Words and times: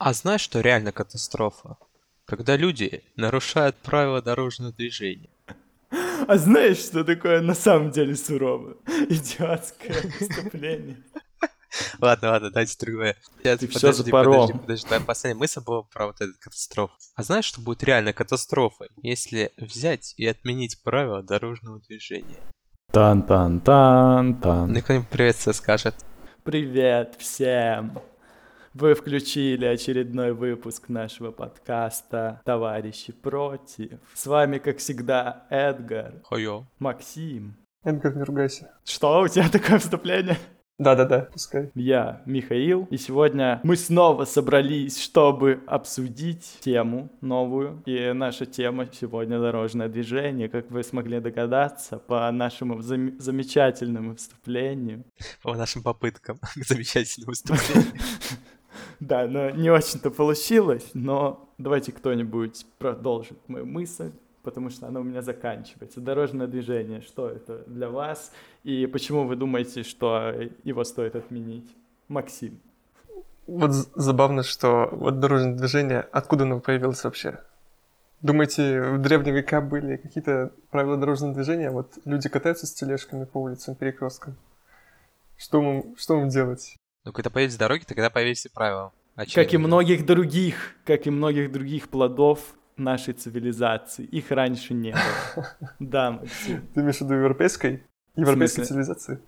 А 0.00 0.14
знаешь, 0.14 0.40
что 0.40 0.60
реально 0.62 0.92
катастрофа? 0.92 1.76
Когда 2.24 2.56
люди 2.56 3.04
нарушают 3.16 3.76
правила 3.76 4.22
дорожного 4.22 4.72
движения. 4.72 5.28
А 6.26 6.38
знаешь, 6.38 6.78
что 6.78 7.04
такое 7.04 7.42
на 7.42 7.54
самом 7.54 7.90
деле 7.90 8.16
сурово? 8.16 8.78
Идиотское 8.86 9.94
выступление. 10.20 10.96
Ладно, 12.00 12.30
ладно, 12.30 12.50
дайте 12.50 12.76
другое. 12.80 13.14
Ты 13.42 13.58
подожди, 13.58 13.66
все 13.66 14.10
подожди, 14.10 14.58
подожди, 14.58 14.86
твоя 14.86 15.02
последняя 15.02 15.38
мысль 15.38 15.60
была 15.60 15.82
про 15.82 16.06
вот 16.06 16.20
эту 16.22 16.32
катастрофу. 16.40 16.94
А 17.14 17.22
знаешь, 17.22 17.44
что 17.44 17.60
будет 17.60 17.84
реально 17.84 18.14
катастрофой, 18.14 18.88
если 19.02 19.52
взять 19.58 20.14
и 20.16 20.24
отменить 20.24 20.82
правила 20.82 21.22
дорожного 21.22 21.78
движения? 21.78 22.38
Тан-тан-тан-тан. 22.90 24.72
Никто-нибудь 24.72 25.08
приветствие 25.08 25.52
скажет. 25.52 25.94
Привет 26.42 27.16
всем! 27.18 28.00
Вы 28.72 28.94
включили 28.94 29.64
очередной 29.64 30.32
выпуск 30.32 30.88
нашего 30.88 31.32
подкаста 31.32 32.40
«Товарищи 32.44 33.12
против». 33.12 33.98
С 34.14 34.26
вами, 34.26 34.58
как 34.58 34.78
всегда, 34.78 35.44
Эдгар. 35.50 36.20
Хойо. 36.22 36.68
Максим. 36.78 37.56
Эдгар, 37.82 38.14
не 38.14 38.22
ругайся. 38.22 38.70
Что, 38.84 39.22
у 39.22 39.28
тебя 39.28 39.48
такое 39.48 39.80
вступление? 39.80 40.38
Да-да-да, 40.78 41.28
пускай. 41.32 41.72
Я 41.74 42.22
Михаил, 42.26 42.86
и 42.92 42.96
сегодня 42.96 43.60
мы 43.64 43.74
снова 43.76 44.24
собрались, 44.24 45.02
чтобы 45.02 45.64
обсудить 45.66 46.58
тему 46.60 47.10
новую. 47.20 47.82
И 47.86 48.12
наша 48.12 48.46
тема 48.46 48.86
сегодня 48.92 49.40
дорожное 49.40 49.88
движение, 49.88 50.48
как 50.48 50.70
вы 50.70 50.84
смогли 50.84 51.18
догадаться 51.18 51.98
по 51.98 52.30
нашему 52.30 52.80
зам- 52.82 53.18
замечательному 53.18 54.12
выступлению. 54.12 55.04
По 55.42 55.56
нашим 55.56 55.82
попыткам 55.82 56.38
к 56.54 56.64
замечательному 56.64 57.32
выступлению. 57.32 57.92
Да, 59.00 59.26
но 59.26 59.50
не 59.50 59.70
очень-то 59.70 60.10
получилось, 60.10 60.90
но 60.94 61.48
давайте 61.58 61.92
кто-нибудь 61.92 62.66
продолжит 62.78 63.38
мою 63.48 63.66
мысль 63.66 64.12
потому 64.42 64.70
что 64.70 64.86
оно 64.86 65.00
у 65.00 65.04
меня 65.04 65.22
заканчивается. 65.22 66.00
Дорожное 66.00 66.46
движение, 66.46 67.00
что 67.02 67.28
это 67.28 67.62
для 67.66 67.88
вас? 67.88 68.32
И 68.64 68.86
почему 68.86 69.26
вы 69.26 69.36
думаете, 69.36 69.82
что 69.82 70.34
его 70.64 70.84
стоит 70.84 71.16
отменить? 71.16 71.70
Максим. 72.08 72.60
Вот 73.46 73.72
забавно, 73.72 74.42
что 74.42 74.88
вот 74.92 75.20
дорожное 75.20 75.56
движение, 75.56 76.00
откуда 76.12 76.44
оно 76.44 76.60
появилось 76.60 77.04
вообще? 77.04 77.40
Думаете, 78.22 78.82
в 78.82 78.98
древние 78.98 79.34
века 79.34 79.60
были 79.60 79.96
какие-то 79.96 80.52
правила 80.70 80.96
дорожного 80.96 81.34
движения? 81.34 81.70
Вот 81.70 81.98
люди 82.04 82.28
катаются 82.28 82.66
с 82.66 82.72
тележками 82.72 83.24
по 83.24 83.38
улицам, 83.38 83.74
перекресткам. 83.74 84.36
Что 85.38 85.62
мы, 85.62 85.94
что 85.96 86.20
мы 86.20 86.28
делать? 86.30 86.76
Ну, 87.04 87.12
когда 87.12 87.30
появились 87.30 87.56
дороги, 87.56 87.84
тогда 87.84 88.10
появились 88.10 88.44
и 88.44 88.50
правила. 88.50 88.92
Очевидно. 89.20 89.44
Как 89.44 89.54
и 89.54 89.58
многих 89.58 90.06
других, 90.06 90.74
как 90.86 91.06
и 91.06 91.10
многих 91.10 91.52
других 91.52 91.90
плодов, 91.90 92.40
нашей 92.78 93.12
цивилизации. 93.12 94.04
Их 94.06 94.30
раньше 94.30 94.72
не 94.72 94.92
было. 94.92 95.46
Да, 95.78 96.12
Максим. 96.12 96.66
Ты 96.72 96.80
имеешь 96.80 96.96
в 96.96 97.02
виду 97.02 97.14
европейской? 97.14 97.82
Европейской 98.16 98.64
цивилизации? 98.64 99.20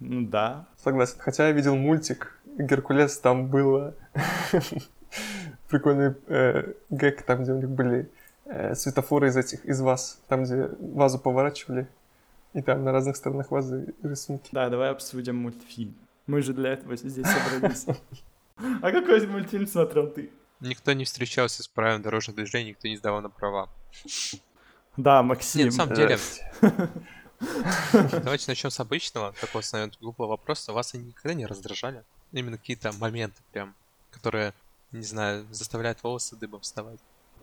Ну 0.00 0.26
да. 0.28 0.68
Согласен. 0.76 1.16
Хотя 1.18 1.46
я 1.46 1.52
видел 1.52 1.76
мультик 1.76 2.38
Геркулес, 2.58 3.18
там 3.20 3.48
было 3.48 3.94
прикольный 5.70 6.14
э, 6.26 6.74
гэг, 6.90 7.22
там, 7.22 7.42
где 7.42 7.52
у 7.52 7.56
них 7.56 7.70
были 7.70 8.10
э, 8.44 8.74
светофоры 8.74 9.28
из 9.28 9.36
этих, 9.38 9.64
из 9.64 9.80
ваз, 9.80 10.20
там, 10.28 10.44
где 10.44 10.68
вазу 10.78 11.18
поворачивали, 11.18 11.88
и 12.52 12.60
там 12.60 12.84
на 12.84 12.92
разных 12.92 13.16
сторонах 13.16 13.50
вазы 13.50 13.94
рисунки. 14.02 14.50
Да, 14.52 14.68
давай 14.68 14.90
обсудим 14.90 15.36
мультфильм. 15.36 15.94
Мы 16.26 16.42
же 16.42 16.52
для 16.52 16.74
этого 16.74 16.96
здесь 16.96 17.26
собрались. 17.26 17.86
А 18.82 18.90
какой 18.92 19.26
мультфильм 19.26 19.66
смотрел 19.66 20.10
ты? 20.10 20.30
Никто 20.60 20.92
не 20.92 21.04
встречался 21.04 21.62
с 21.62 21.68
правилами 21.68 22.02
дорожного 22.02 22.36
движения, 22.36 22.70
никто 22.70 22.88
не 22.88 22.96
сдавал 22.96 23.20
на 23.20 23.30
права. 23.30 23.68
Да, 24.96 25.22
Максим. 25.22 25.62
Нет, 25.62 25.72
на 25.72 25.76
самом 25.76 25.94
деле... 25.94 26.18
Давайте 27.92 28.46
начнем 28.48 28.70
с 28.70 28.80
обычного, 28.80 29.32
такого, 29.40 29.62
наверное, 29.72 29.94
глупого 30.00 30.26
вопроса. 30.30 30.72
Вас 30.72 30.94
они 30.94 31.04
никогда 31.04 31.34
не 31.34 31.46
раздражали? 31.46 32.02
Именно 32.32 32.58
какие-то 32.58 32.92
моменты 32.98 33.40
прям, 33.52 33.76
которые, 34.10 34.52
не 34.90 35.04
знаю, 35.04 35.46
заставляют 35.52 36.02
волосы 36.02 36.34
дыбом 36.34 36.62
вставать. 36.62 36.98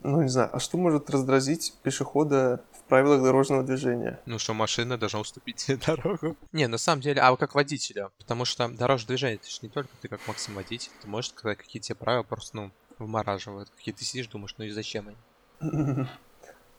Ну, 0.06 0.22
не 0.22 0.28
знаю, 0.28 0.50
а 0.52 0.60
что 0.60 0.78
может 0.78 1.10
раздразить 1.10 1.74
пешехода 1.82 2.62
в 2.70 2.84
правилах 2.84 3.24
дорожного 3.24 3.64
движения? 3.64 4.20
Ну, 4.24 4.38
что 4.38 4.54
машина 4.54 4.96
должна 4.96 5.18
уступить 5.18 5.66
дорогу. 5.86 6.36
Не, 6.52 6.68
на 6.68 6.78
самом 6.78 7.02
деле, 7.02 7.20
а 7.20 7.36
как 7.36 7.56
водителя, 7.56 8.10
потому 8.18 8.44
что 8.44 8.68
дорожное 8.68 9.08
движение, 9.08 9.34
это 9.34 9.50
же 9.50 9.58
не 9.62 9.68
только 9.68 9.90
ты 10.00 10.06
как 10.06 10.20
Максим 10.28 10.54
водитель, 10.54 10.92
ты 11.02 11.08
можешь 11.08 11.30
сказать 11.30 11.58
какие-то 11.58 11.96
правила 11.96 12.22
просто, 12.22 12.54
ну, 12.56 12.70
вымораживают. 13.00 13.68
Какие 13.76 13.96
ты 13.96 14.04
сидишь, 14.04 14.28
думаешь, 14.28 14.54
ну 14.58 14.64
и 14.64 14.70
зачем 14.70 15.08
они? 15.08 16.06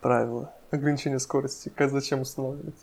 Правила. 0.02 0.54
Ограничение 0.70 1.20
скорости. 1.20 1.72
Как 1.74 1.92
зачем 1.92 2.22
устанавливать? 2.22 2.76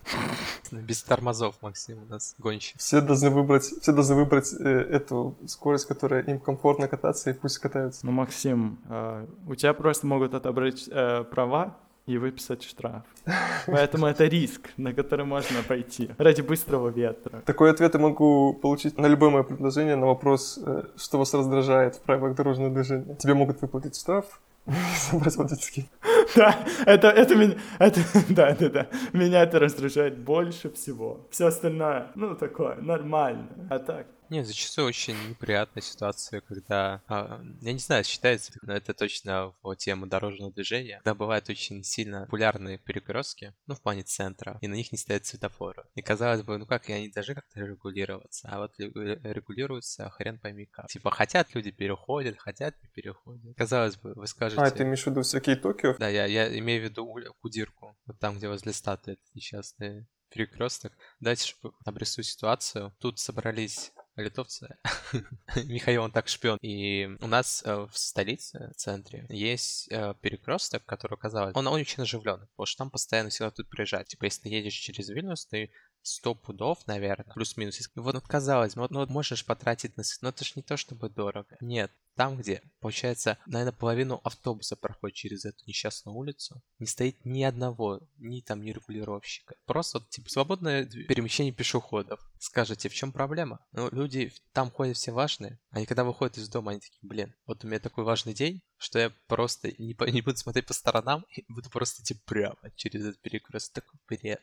Без 0.70 1.02
тормозов, 1.02 1.56
Максим, 1.60 2.02
у 2.02 2.06
нас 2.06 2.34
гонщик. 2.38 2.78
Все 2.78 3.00
должны 3.00 3.30
выбрать, 3.30 3.64
все 3.64 3.92
должны 3.92 4.14
выбрать 4.14 4.54
э, 4.58 4.68
эту 4.68 5.36
скорость, 5.46 5.86
которая 5.86 6.22
им 6.22 6.40
комфортно 6.40 6.88
кататься, 6.88 7.30
и 7.30 7.32
пусть 7.34 7.58
катаются. 7.58 8.06
Ну, 8.06 8.12
Максим, 8.12 8.78
э, 8.88 9.26
у 9.46 9.54
тебя 9.54 9.74
просто 9.74 10.06
могут 10.06 10.32
отобрать 10.32 10.88
э, 10.90 11.24
права, 11.24 11.76
и 12.06 12.18
выписать 12.18 12.62
штраф. 12.62 13.02
Поэтому 13.66 14.06
это 14.06 14.24
риск, 14.24 14.70
на 14.76 14.92
который 14.92 15.24
можно 15.24 15.62
пойти 15.62 16.10
ради 16.18 16.42
быстрого 16.42 16.88
ветра. 16.90 17.42
Такой 17.46 17.70
ответ 17.70 17.94
я 17.94 18.00
могу 18.00 18.52
получить 18.54 18.98
на 18.98 19.06
любое 19.06 19.30
мое 19.30 19.42
предложение 19.42 19.96
на 19.96 20.06
вопрос, 20.06 20.60
э, 20.64 20.84
что 20.96 21.18
вас 21.18 21.32
раздражает 21.32 21.96
в 21.96 22.00
правилах 22.00 22.34
дорожного 22.34 22.70
движения. 22.70 23.14
Тебе 23.16 23.34
могут 23.34 23.62
выплатить 23.62 23.96
штраф, 23.96 24.40
собрать 24.96 25.36
водительский. 25.36 25.88
Да, 26.34 26.58
это, 26.86 27.08
это 27.08 27.34
меня, 27.34 27.54
это, 27.78 28.00
да, 28.30 28.56
да, 28.58 28.68
да, 28.68 28.86
меня 29.12 29.42
это 29.42 29.58
раздражает 29.58 30.18
больше 30.18 30.70
всего. 30.70 31.26
Все 31.30 31.46
остальное, 31.46 32.08
ну, 32.14 32.34
такое, 32.34 32.76
нормально. 32.76 33.48
А 33.70 33.78
так, 33.78 34.06
нет, 34.34 34.46
зачастую 34.46 34.88
очень 34.88 35.16
неприятная 35.28 35.82
ситуация, 35.82 36.40
когда, 36.40 37.02
а, 37.06 37.40
я 37.60 37.72
не 37.72 37.78
знаю, 37.78 38.04
считается, 38.04 38.52
но 38.62 38.74
это 38.74 38.92
точно 38.94 39.54
в 39.62 39.76
тему 39.76 40.06
дорожного 40.06 40.52
движения, 40.52 40.96
когда 40.98 41.14
бывают 41.14 41.48
очень 41.48 41.84
сильно 41.84 42.24
популярные 42.24 42.78
перекрестки, 42.78 43.54
ну, 43.66 43.74
в 43.74 43.80
плане 43.80 44.02
центра, 44.02 44.58
и 44.60 44.66
на 44.66 44.74
них 44.74 44.92
не 44.92 44.98
стоят 44.98 45.24
светофоры. 45.26 45.84
И 45.94 46.02
казалось 46.02 46.42
бы, 46.42 46.58
ну 46.58 46.66
как, 46.66 46.88
они 46.90 47.08
должны 47.08 47.34
как-то 47.34 47.60
регулироваться, 47.60 48.48
а 48.50 48.58
вот 48.58 48.72
регулируются 48.78 50.10
хрен 50.10 50.38
пойми 50.38 50.66
как. 50.66 50.88
Типа, 50.88 51.10
хотят 51.10 51.54
люди 51.54 51.70
переходят, 51.70 52.36
хотят 52.38 52.74
не 52.82 52.88
переходят. 52.88 53.56
Казалось 53.56 53.96
бы, 53.96 54.14
вы 54.14 54.26
скажете... 54.26 54.62
А, 54.62 54.70
ты 54.70 54.82
имеешь 54.82 55.04
в 55.04 55.06
виду 55.06 55.22
всякие 55.22 55.56
Токио? 55.56 55.94
Да, 55.98 56.08
я, 56.08 56.26
я 56.26 56.58
имею 56.58 56.82
в 56.82 56.84
виду 56.84 57.14
Кудирку, 57.40 57.96
вот 58.06 58.18
там, 58.18 58.36
где 58.36 58.48
возле 58.48 58.72
статуи 58.72 59.16
несчастные 59.34 60.06
перекресток. 60.34 60.92
Дальше 61.20 61.54
обрисую 61.84 62.24
ситуацию. 62.24 62.92
Тут 62.98 63.18
собрались 63.18 63.92
литовцы. 64.16 64.76
Михаил, 65.64 66.04
он 66.04 66.12
так 66.12 66.28
шпион. 66.28 66.58
И 66.62 67.08
у 67.20 67.26
нас 67.26 67.62
э, 67.64 67.86
в 67.90 67.96
столице, 67.96 68.70
в 68.72 68.76
центре, 68.76 69.26
есть 69.28 69.88
э, 69.90 70.14
перекресток, 70.20 70.84
который, 70.84 71.18
казалось, 71.18 71.54
он, 71.56 71.66
очень 71.66 72.02
оживленный, 72.02 72.46
потому 72.48 72.66
что 72.66 72.78
там 72.78 72.90
постоянно 72.90 73.30
всегда 73.30 73.50
тут 73.50 73.68
приезжать. 73.68 74.08
Типа, 74.08 74.24
если 74.24 74.42
ты 74.42 74.48
едешь 74.50 74.74
через 74.74 75.08
Вильнюс, 75.08 75.46
ты 75.46 75.70
сто 76.04 76.34
пудов, 76.34 76.86
наверное, 76.86 77.32
плюс-минус. 77.34 77.80
Вот, 77.96 78.14
вот 78.14 78.26
казалось, 78.26 78.76
вот, 78.76 78.90
ну, 78.90 79.06
можешь 79.06 79.44
потратить 79.44 79.96
на... 79.96 80.04
Но 80.20 80.28
это 80.28 80.44
же 80.44 80.52
не 80.56 80.62
то, 80.62 80.76
чтобы 80.76 81.08
дорого. 81.08 81.56
Нет, 81.60 81.90
там, 82.14 82.36
где, 82.36 82.62
получается, 82.80 83.38
наверное, 83.46 83.72
половину 83.72 84.20
автобуса 84.22 84.76
проходит 84.76 85.16
через 85.16 85.44
эту 85.44 85.64
несчастную 85.66 86.16
улицу, 86.16 86.62
не 86.78 86.86
стоит 86.86 87.16
ни 87.24 87.42
одного, 87.42 88.00
ни 88.18 88.40
там, 88.40 88.62
ни 88.62 88.70
регулировщика. 88.70 89.56
Просто, 89.66 89.98
вот, 89.98 90.08
типа, 90.10 90.28
свободное 90.28 90.84
перемещение 90.84 91.52
пешеходов. 91.52 92.20
Скажете, 92.38 92.88
в 92.88 92.94
чем 92.94 93.10
проблема? 93.10 93.58
Ну, 93.72 93.88
люди 93.90 94.32
там 94.52 94.70
ходят 94.70 94.96
все 94.96 95.10
важные, 95.10 95.58
они 95.70 95.86
когда 95.86 96.04
выходят 96.04 96.38
из 96.38 96.48
дома, 96.48 96.72
они 96.72 96.80
такие, 96.80 97.00
блин, 97.02 97.34
вот 97.46 97.64
у 97.64 97.66
меня 97.66 97.80
такой 97.80 98.04
важный 98.04 98.34
день, 98.34 98.62
что 98.76 98.98
я 98.98 99.12
просто 99.26 99.70
не, 99.78 99.96
не 100.12 100.22
буду 100.22 100.36
смотреть 100.36 100.66
по 100.66 100.74
сторонам 100.74 101.24
и 101.30 101.44
буду 101.48 101.70
просто 101.70 102.02
идти 102.02 102.14
прямо 102.14 102.58
через 102.76 103.06
этот 103.06 103.20
перекресток. 103.22 103.84
Бред. 104.08 104.42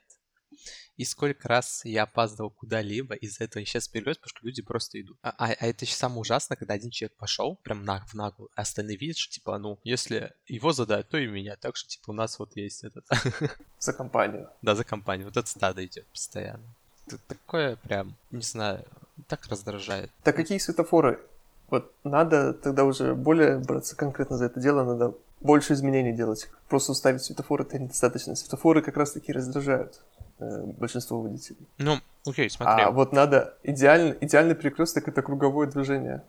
И 0.97 1.05
сколько 1.05 1.47
раз 1.47 1.83
я 1.85 2.03
опаздывал 2.03 2.51
куда-либо 2.51 3.15
из-за 3.15 3.45
этого 3.45 3.65
сейчас 3.65 3.87
перелез, 3.87 4.17
потому 4.17 4.29
что 4.29 4.45
люди 4.45 4.61
просто 4.61 5.01
идут. 5.01 5.17
А, 5.23 5.29
а, 5.37 5.45
а 5.47 5.65
это 5.65 5.85
еще 5.85 5.95
самое 5.95 6.21
ужасное, 6.21 6.57
когда 6.57 6.73
один 6.73 6.91
человек 6.91 7.17
пошел, 7.17 7.57
прям 7.63 7.85
на, 7.85 8.05
в 8.05 8.13
наглую, 8.13 8.49
а 8.55 8.61
остальные 8.61 8.97
видят, 8.97 9.17
что 9.17 9.33
типа, 9.33 9.57
ну, 9.57 9.79
если 9.83 10.33
его 10.47 10.73
задают, 10.73 11.09
то 11.09 11.17
и 11.17 11.27
меня. 11.27 11.55
Так 11.55 11.75
что, 11.75 11.89
типа, 11.89 12.11
у 12.11 12.13
нас 12.13 12.37
вот 12.39 12.55
есть 12.55 12.83
этот... 12.83 13.05
За 13.79 13.93
компанию. 13.93 14.49
Да, 14.61 14.75
за 14.75 14.83
компанию. 14.83 15.27
Вот 15.27 15.37
это 15.37 15.47
стадо 15.47 15.83
идет 15.83 16.05
постоянно. 16.07 16.63
Это 17.07 17.17
такое 17.27 17.77
прям, 17.77 18.15
не 18.29 18.43
знаю, 18.43 18.85
так 19.27 19.47
раздражает. 19.47 20.11
Так 20.23 20.35
какие 20.35 20.59
светофоры? 20.59 21.19
Вот 21.69 21.91
надо 22.03 22.53
тогда 22.53 22.83
уже 22.83 23.15
более 23.15 23.57
браться 23.57 23.95
конкретно 23.95 24.37
за 24.37 24.45
это 24.45 24.59
дело, 24.59 24.83
надо 24.83 25.15
больше 25.39 25.73
изменений 25.73 26.13
делать. 26.13 26.49
Просто 26.69 26.93
ставить 26.93 27.23
светофоры 27.23 27.63
это 27.63 27.79
недостаточно. 27.79 28.35
Светофоры 28.35 28.81
как 28.81 28.97
раз 28.97 29.11
таки 29.13 29.31
раздражают. 29.31 30.01
Э, 30.41 30.63
большинство 30.65 31.21
водителей. 31.21 31.67
Ну, 31.77 31.99
окей, 32.25 32.49
смотри. 32.49 32.83
А 32.83 32.89
вот 32.89 33.13
надо 33.13 33.57
идеальный, 33.61 34.17
идеальный 34.21 34.55
перекресток 34.55 35.07
это 35.07 35.21
круговое 35.21 35.67
движение. 35.67 36.23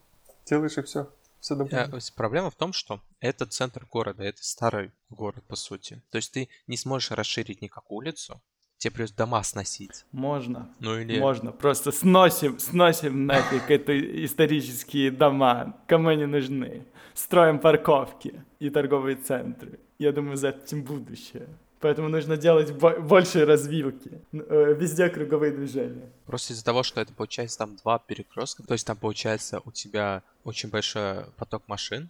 Делаешь 0.44 0.76
и 0.76 0.82
все. 0.82 1.08
Все 1.40 1.56
Я- 1.70 1.90
Проблема 2.14 2.50
в 2.50 2.54
том, 2.54 2.74
что 2.74 3.00
это 3.20 3.46
центр 3.46 3.86
города, 3.90 4.22
это 4.22 4.44
старый 4.44 4.92
город, 5.08 5.42
по 5.48 5.56
сути. 5.56 6.02
То 6.10 6.16
есть 6.16 6.30
ты 6.32 6.50
не 6.66 6.76
сможешь 6.76 7.10
расширить 7.10 7.62
никак 7.62 7.90
улицу, 7.90 8.40
тебе 8.76 8.92
придется 8.92 9.16
дома 9.16 9.42
сносить. 9.42 10.04
Можно. 10.12 10.68
Ну 10.78 10.98
или... 10.98 11.18
Можно. 11.18 11.50
Просто 11.50 11.90
сносим, 11.90 12.58
сносим 12.58 13.26
нафиг 13.26 13.70
это 13.70 13.98
исторические 14.24 15.10
дома. 15.10 15.74
Кому 15.88 16.08
они 16.08 16.26
нужны? 16.26 16.84
Строим 17.14 17.58
парковки 17.58 18.44
и 18.60 18.68
торговые 18.68 19.16
центры. 19.16 19.80
Я 19.98 20.12
думаю, 20.12 20.36
за 20.36 20.50
этим 20.50 20.82
будущее. 20.82 21.48
Поэтому 21.82 22.08
нужно 22.08 22.36
делать 22.36 22.70
бо- 22.72 22.98
больше 23.00 23.44
развилки. 23.44 24.10
Э, 24.32 24.74
Везде 24.78 25.08
круговые 25.08 25.52
движения. 25.52 26.08
Просто 26.26 26.52
из-за 26.52 26.64
того, 26.64 26.82
что 26.84 27.00
это 27.00 27.12
получается 27.12 27.58
там 27.58 27.76
два 27.76 27.98
перекрестка, 27.98 28.62
то 28.62 28.72
есть 28.74 28.86
там 28.86 28.96
получается 28.96 29.60
у 29.64 29.72
тебя 29.72 30.22
очень 30.44 30.70
большой 30.70 31.24
поток 31.36 31.62
машин, 31.66 32.08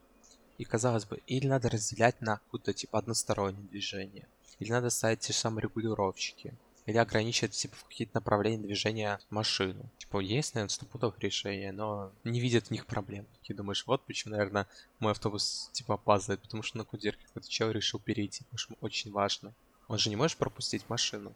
и 0.58 0.64
казалось 0.64 1.06
бы, 1.06 1.18
или 1.26 1.46
надо 1.48 1.70
разделять 1.70 2.20
на 2.20 2.36
какое-то 2.36 2.72
типа 2.74 2.98
одностороннее 2.98 3.66
движение, 3.70 4.26
или 4.60 4.70
надо 4.70 4.90
ставить 4.90 5.20
те 5.20 5.32
же 5.32 5.38
самые 5.38 5.62
регулировщики, 5.62 6.54
или 6.86 6.96
ограничивать 6.96 7.52
типа 7.52 7.76
в 7.76 7.84
какие-то 7.84 8.16
направления 8.16 8.62
движения 8.62 9.20
машину. 9.30 9.88
Типа 9.98 10.20
есть, 10.20 10.54
наверное, 10.54 10.72
стопудовых 10.72 11.18
решения, 11.20 11.72
но 11.72 12.12
не 12.24 12.40
видят 12.40 12.66
в 12.66 12.70
них 12.70 12.86
проблем. 12.86 13.26
Такие 13.38 13.54
думаешь, 13.54 13.84
вот 13.86 14.04
почему, 14.04 14.32
наверное, 14.32 14.66
мой 14.98 15.12
автобус 15.12 15.70
типа 15.72 15.94
опаздывает, 15.94 16.42
потому 16.42 16.62
что 16.62 16.78
на 16.78 16.84
кудерке 16.84 17.26
какой-то 17.26 17.48
чел 17.48 17.70
решил 17.70 18.00
перейти, 18.00 18.44
потому 18.44 18.58
что 18.58 18.74
очень 18.80 19.12
важно. 19.12 19.54
Он 19.88 19.98
же 19.98 20.10
не 20.10 20.16
может 20.16 20.38
пропустить 20.38 20.88
машину. 20.88 21.32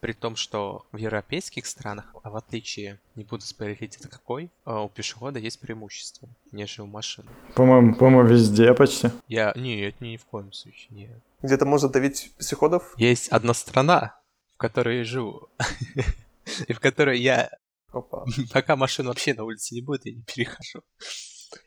При 0.00 0.12
том, 0.12 0.36
что 0.36 0.86
в 0.92 0.96
европейских 0.96 1.66
странах, 1.66 2.14
а 2.22 2.30
в 2.30 2.36
отличие, 2.36 2.98
не 3.14 3.24
буду 3.24 3.42
спойлерить, 3.42 3.96
это 3.96 4.08
какой, 4.08 4.50
а, 4.64 4.82
у 4.82 4.88
пешехода 4.88 5.38
есть 5.38 5.60
преимущество, 5.60 6.28
нежели 6.52 6.82
у 6.82 6.86
машины. 6.86 7.28
По-моему, 7.54 7.94
по-моему, 7.94 8.28
везде 8.28 8.72
почти. 8.72 9.10
Я... 9.28 9.52
Нет, 9.54 10.00
ни 10.00 10.16
в 10.16 10.24
коем 10.24 10.52
случае, 10.52 10.88
нет. 10.90 11.22
Где-то 11.42 11.66
может 11.66 11.92
давить 11.92 12.32
пешеходов. 12.38 12.94
Есть 12.96 13.28
одна 13.28 13.52
страна, 13.52 14.19
которой 14.60 14.98
я 14.98 15.04
живу, 15.04 15.48
и 16.68 16.72
в 16.72 16.80
которой 16.80 17.18
я, 17.18 17.50
Опа. 17.92 18.24
пока 18.52 18.76
машин 18.76 19.06
вообще 19.06 19.32
на 19.34 19.44
улице 19.44 19.74
не 19.74 19.80
будет, 19.80 20.04
я 20.04 20.12
не 20.12 20.22
перехожу. 20.22 20.82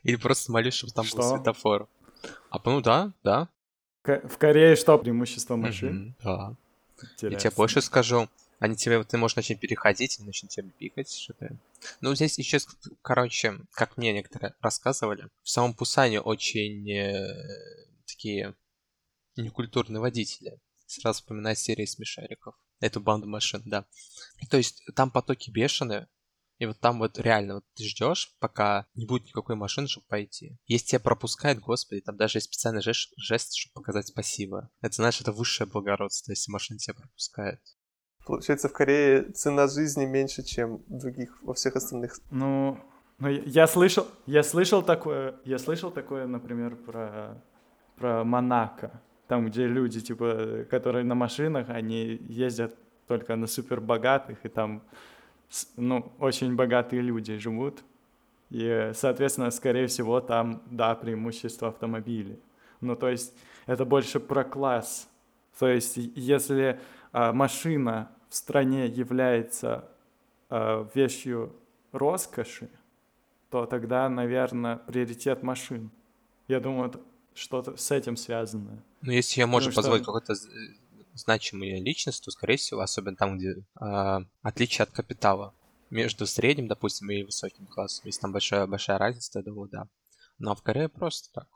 Или 0.04 0.16
просто 0.16 0.52
молюсь, 0.52 0.74
чтобы 0.74 0.92
там 0.92 1.04
был 1.12 1.22
светофор. 1.22 1.88
А, 2.50 2.60
ну 2.64 2.80
да, 2.80 3.12
да. 3.22 3.48
В 4.04 4.38
Корее 4.38 4.76
что 4.76 4.96
преимущество 4.96 5.56
машин? 5.56 6.14
Да. 6.22 6.54
Я 7.20 7.34
тебе 7.38 7.50
больше 7.50 7.82
скажу. 7.82 8.28
Они 8.60 8.76
тебе, 8.76 9.02
ты 9.02 9.18
можешь 9.18 9.36
начать 9.36 9.58
переходить, 9.58 10.20
и 10.20 10.22
начнут 10.22 10.52
тебя 10.52 10.70
пикать, 10.78 11.12
что-то. 11.12 11.56
Ну, 12.00 12.14
здесь 12.14 12.38
еще, 12.38 12.58
короче, 13.02 13.58
как 13.72 13.96
мне 13.96 14.12
некоторые 14.12 14.54
рассказывали, 14.60 15.28
в 15.42 15.48
самом 15.48 15.74
Пусане 15.74 16.20
очень 16.20 16.88
э, 16.90 17.26
такие 18.06 18.54
некультурные 19.36 20.00
водители. 20.00 20.60
Сразу 21.00 21.20
вспоминаю 21.20 21.56
серии 21.56 21.86
смешариков. 21.86 22.54
Эту 22.80 23.00
банду 23.00 23.26
машин, 23.26 23.62
да. 23.64 23.86
То 24.50 24.56
есть 24.56 24.82
там 24.94 25.10
потоки 25.10 25.50
бешеные, 25.50 26.08
и 26.58 26.66
вот 26.66 26.78
там 26.80 26.98
вот 26.98 27.18
реально 27.18 27.54
вот 27.56 27.64
ты 27.74 27.84
ждешь, 27.84 28.34
пока 28.38 28.86
не 28.94 29.06
будет 29.06 29.26
никакой 29.26 29.56
машины, 29.56 29.88
чтобы 29.88 30.06
пойти. 30.06 30.56
Если 30.66 30.88
тебя 30.88 31.00
пропускают, 31.00 31.58
господи, 31.58 32.00
там 32.00 32.16
даже 32.16 32.38
есть 32.38 32.46
специальный 32.46 32.82
жест, 32.82 33.12
жест 33.16 33.54
чтобы 33.54 33.74
показать 33.74 34.06
спасибо. 34.08 34.70
Это, 34.80 34.94
знаешь, 34.94 35.20
это 35.20 35.32
высшее 35.32 35.68
благородство, 35.68 36.32
если 36.32 36.50
машина 36.52 36.78
тебя 36.78 36.94
пропускает. 36.94 37.60
Получается, 38.26 38.68
в 38.68 38.72
Корее 38.72 39.32
цена 39.32 39.66
жизни 39.68 40.06
меньше, 40.06 40.42
чем 40.42 40.82
других, 40.88 41.42
во 41.42 41.54
всех 41.54 41.76
остальных. 41.76 42.16
Ну, 42.30 42.78
ну, 43.18 43.28
я- 43.28 43.42
я 43.42 43.66
слышал, 43.66 44.06
я 44.26 44.42
слышал 44.42 44.82
такое, 44.82 45.38
я 45.44 45.58
слышал 45.58 45.90
такое, 45.90 46.26
например, 46.26 46.76
про, 46.76 47.44
про 47.96 48.24
Монако, 48.24 49.02
там, 49.26 49.46
где 49.46 49.66
люди, 49.66 50.00
типа, 50.00 50.66
которые 50.70 51.04
на 51.04 51.14
машинах, 51.14 51.70
они 51.70 52.20
ездят 52.28 52.74
только 53.06 53.36
на 53.36 53.46
супербогатых, 53.46 54.38
и 54.44 54.48
там, 54.48 54.82
ну, 55.76 56.12
очень 56.18 56.54
богатые 56.54 57.02
люди 57.02 57.36
живут, 57.36 57.82
и, 58.50 58.92
соответственно, 58.94 59.50
скорее 59.50 59.86
всего, 59.86 60.20
там, 60.20 60.62
да, 60.70 60.94
преимущество 60.94 61.68
автомобилей. 61.68 62.38
Ну, 62.80 62.96
то 62.96 63.08
есть, 63.08 63.34
это 63.66 63.84
больше 63.84 64.20
про 64.20 64.44
класс. 64.44 65.08
То 65.58 65.68
есть, 65.68 65.96
если 65.96 66.78
а, 67.12 67.32
машина 67.32 68.10
в 68.28 68.34
стране 68.34 68.86
является 68.86 69.88
а, 70.50 70.86
вещью 70.94 71.54
роскоши, 71.92 72.68
то 73.50 73.66
тогда, 73.66 74.08
наверное, 74.08 74.76
приоритет 74.76 75.42
машин. 75.42 75.90
Я 76.48 76.60
думаю, 76.60 76.92
что-то 77.34 77.76
с 77.76 77.90
этим 77.90 78.16
связано. 78.16 78.82
Ну, 79.02 79.12
если 79.12 79.40
я 79.40 79.46
может 79.46 79.72
что- 79.72 79.80
позволить 79.82 80.04
какой-то 80.04 80.34
з- 80.34 80.48
значимый 81.14 81.80
личность, 81.80 82.24
то, 82.24 82.30
скорее 82.30 82.56
всего, 82.56 82.80
особенно 82.80 83.16
там, 83.16 83.38
где 83.38 83.56
а, 83.76 84.22
отличие 84.42 84.84
от 84.84 84.90
капитала 84.90 85.52
между 85.90 86.26
средним, 86.26 86.66
допустим, 86.68 87.10
и 87.10 87.22
высоким 87.22 87.66
классом, 87.66 88.06
если 88.06 88.20
там 88.20 88.32
большая, 88.32 88.66
большая 88.66 88.98
разница, 88.98 89.32
то 89.32 89.38
я 89.40 89.44
думаю, 89.44 89.68
да. 89.68 89.86
Ну, 90.38 90.50
а 90.50 90.54
в 90.54 90.62
Корее 90.62 90.88
просто 90.88 91.32
так. 91.32 91.46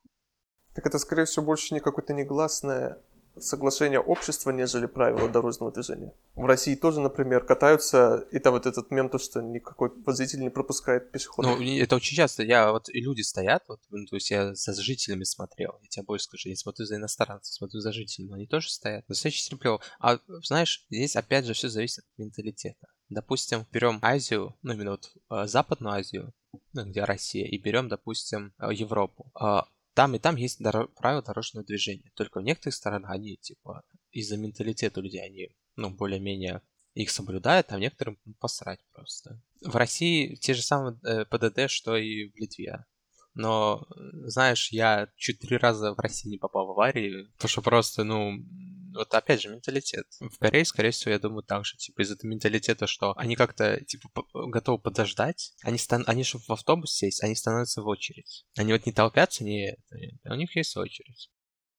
Так 0.74 0.86
это, 0.86 0.98
скорее 0.98 1.24
всего, 1.24 1.44
больше 1.44 1.74
не 1.74 1.80
какое-то 1.80 2.12
негласное 2.12 2.98
соглашение 3.40 4.00
общества, 4.00 4.50
нежели 4.50 4.86
правила 4.86 5.28
дорожного 5.28 5.72
движения. 5.72 6.12
В 6.34 6.44
России 6.44 6.74
тоже, 6.74 7.00
например, 7.00 7.44
катаются, 7.44 8.26
и 8.30 8.38
там 8.38 8.54
вот 8.54 8.66
этот 8.66 8.90
мем, 8.90 9.08
то, 9.08 9.18
что 9.18 9.40
никакой 9.40 9.90
водитель 10.04 10.40
не 10.40 10.50
пропускает 10.50 11.10
пешеходов. 11.10 11.58
Ну, 11.58 11.64
это 11.64 11.96
очень 11.96 12.16
часто. 12.16 12.42
Я 12.42 12.72
вот 12.72 12.88
и 12.88 13.00
люди 13.00 13.22
стоят, 13.22 13.64
вот, 13.68 13.80
ну, 13.90 14.06
то 14.06 14.16
есть 14.16 14.30
я 14.30 14.54
за 14.54 14.82
жителями 14.82 15.24
смотрел. 15.24 15.78
Я 15.82 15.88
тебе 15.88 16.04
больше 16.04 16.24
скажу, 16.24 16.48
я 16.48 16.56
смотрю 16.56 16.86
за 16.86 16.96
иностранцев, 16.96 17.54
смотрю 17.54 17.80
за 17.80 17.92
жителями, 17.92 18.34
они 18.34 18.46
тоже 18.46 18.70
стоят. 18.70 19.04
Достаточно 19.08 19.50
терпеливо. 19.50 19.80
А 20.00 20.18
знаешь, 20.44 20.86
здесь 20.90 21.16
опять 21.16 21.44
же 21.44 21.54
все 21.54 21.68
зависит 21.68 22.04
от 22.04 22.18
менталитета. 22.18 22.86
Допустим, 23.08 23.66
берем 23.72 23.98
Азию, 24.02 24.54
ну 24.62 24.74
именно 24.74 24.92
вот 24.92 25.12
э, 25.30 25.46
Западную 25.46 25.94
Азию, 25.94 26.34
ну, 26.74 26.84
где 26.84 27.04
Россия, 27.04 27.46
и 27.46 27.56
берем, 27.56 27.88
допустим, 27.88 28.52
э, 28.58 28.72
Европу. 28.72 29.32
Там 29.98 30.14
и 30.14 30.20
там 30.20 30.36
есть 30.36 30.60
доро- 30.60 30.86
правила 30.94 31.24
дорожного 31.24 31.66
движения. 31.66 32.12
Только 32.14 32.38
в 32.38 32.44
некоторых 32.44 32.76
странах 32.76 33.10
они, 33.10 33.36
типа, 33.36 33.82
из-за 34.12 34.36
менталитета 34.36 35.00
людей, 35.00 35.20
они, 35.20 35.48
ну, 35.74 35.90
более-менее 35.90 36.62
их 36.94 37.10
соблюдают, 37.10 37.72
а 37.72 37.80
некоторым 37.80 38.16
ну, 38.24 38.34
посрать 38.34 38.78
просто. 38.92 39.42
В 39.60 39.74
России 39.74 40.36
те 40.36 40.54
же 40.54 40.62
самые 40.62 41.00
э, 41.02 41.24
ПДД, 41.24 41.68
что 41.68 41.96
и 41.96 42.30
в 42.30 42.36
Литве. 42.36 42.86
Но, 43.34 43.88
э, 43.90 44.28
знаешь, 44.28 44.70
я 44.70 45.08
чуть 45.16 45.40
три 45.40 45.56
раза 45.56 45.92
в 45.94 45.98
России 45.98 46.28
не 46.28 46.38
попал 46.38 46.68
в 46.68 46.70
аварии, 46.70 47.24
потому 47.34 47.48
что 47.48 47.62
просто, 47.62 48.04
ну, 48.04 48.34
вот 48.94 49.14
опять 49.14 49.42
же, 49.42 49.48
менталитет. 49.48 50.06
В 50.20 50.38
Корее, 50.38 50.64
скорее 50.64 50.90
всего, 50.90 51.12
я 51.12 51.18
думаю, 51.18 51.42
так 51.42 51.64
же, 51.64 51.76
типа, 51.76 52.02
из-за 52.02 52.14
этого 52.14 52.30
менталитета, 52.30 52.86
что 52.86 53.12
они 53.16 53.36
как-то, 53.36 53.84
типа, 53.84 54.08
готовы 54.32 54.78
подождать, 54.78 55.52
они, 55.62 55.78
стан... 55.78 56.04
они 56.06 56.24
чтобы 56.24 56.44
в 56.44 56.50
автобус 56.50 56.92
сесть, 56.92 57.22
они 57.22 57.34
становятся 57.34 57.82
в 57.82 57.86
очередь. 57.86 58.46
Они 58.56 58.72
вот 58.72 58.86
не 58.86 58.92
толпятся, 58.92 59.44
не... 59.44 59.72
это, 59.72 60.32
У 60.32 60.36
них 60.36 60.54
есть 60.56 60.76
очередь. 60.76 61.30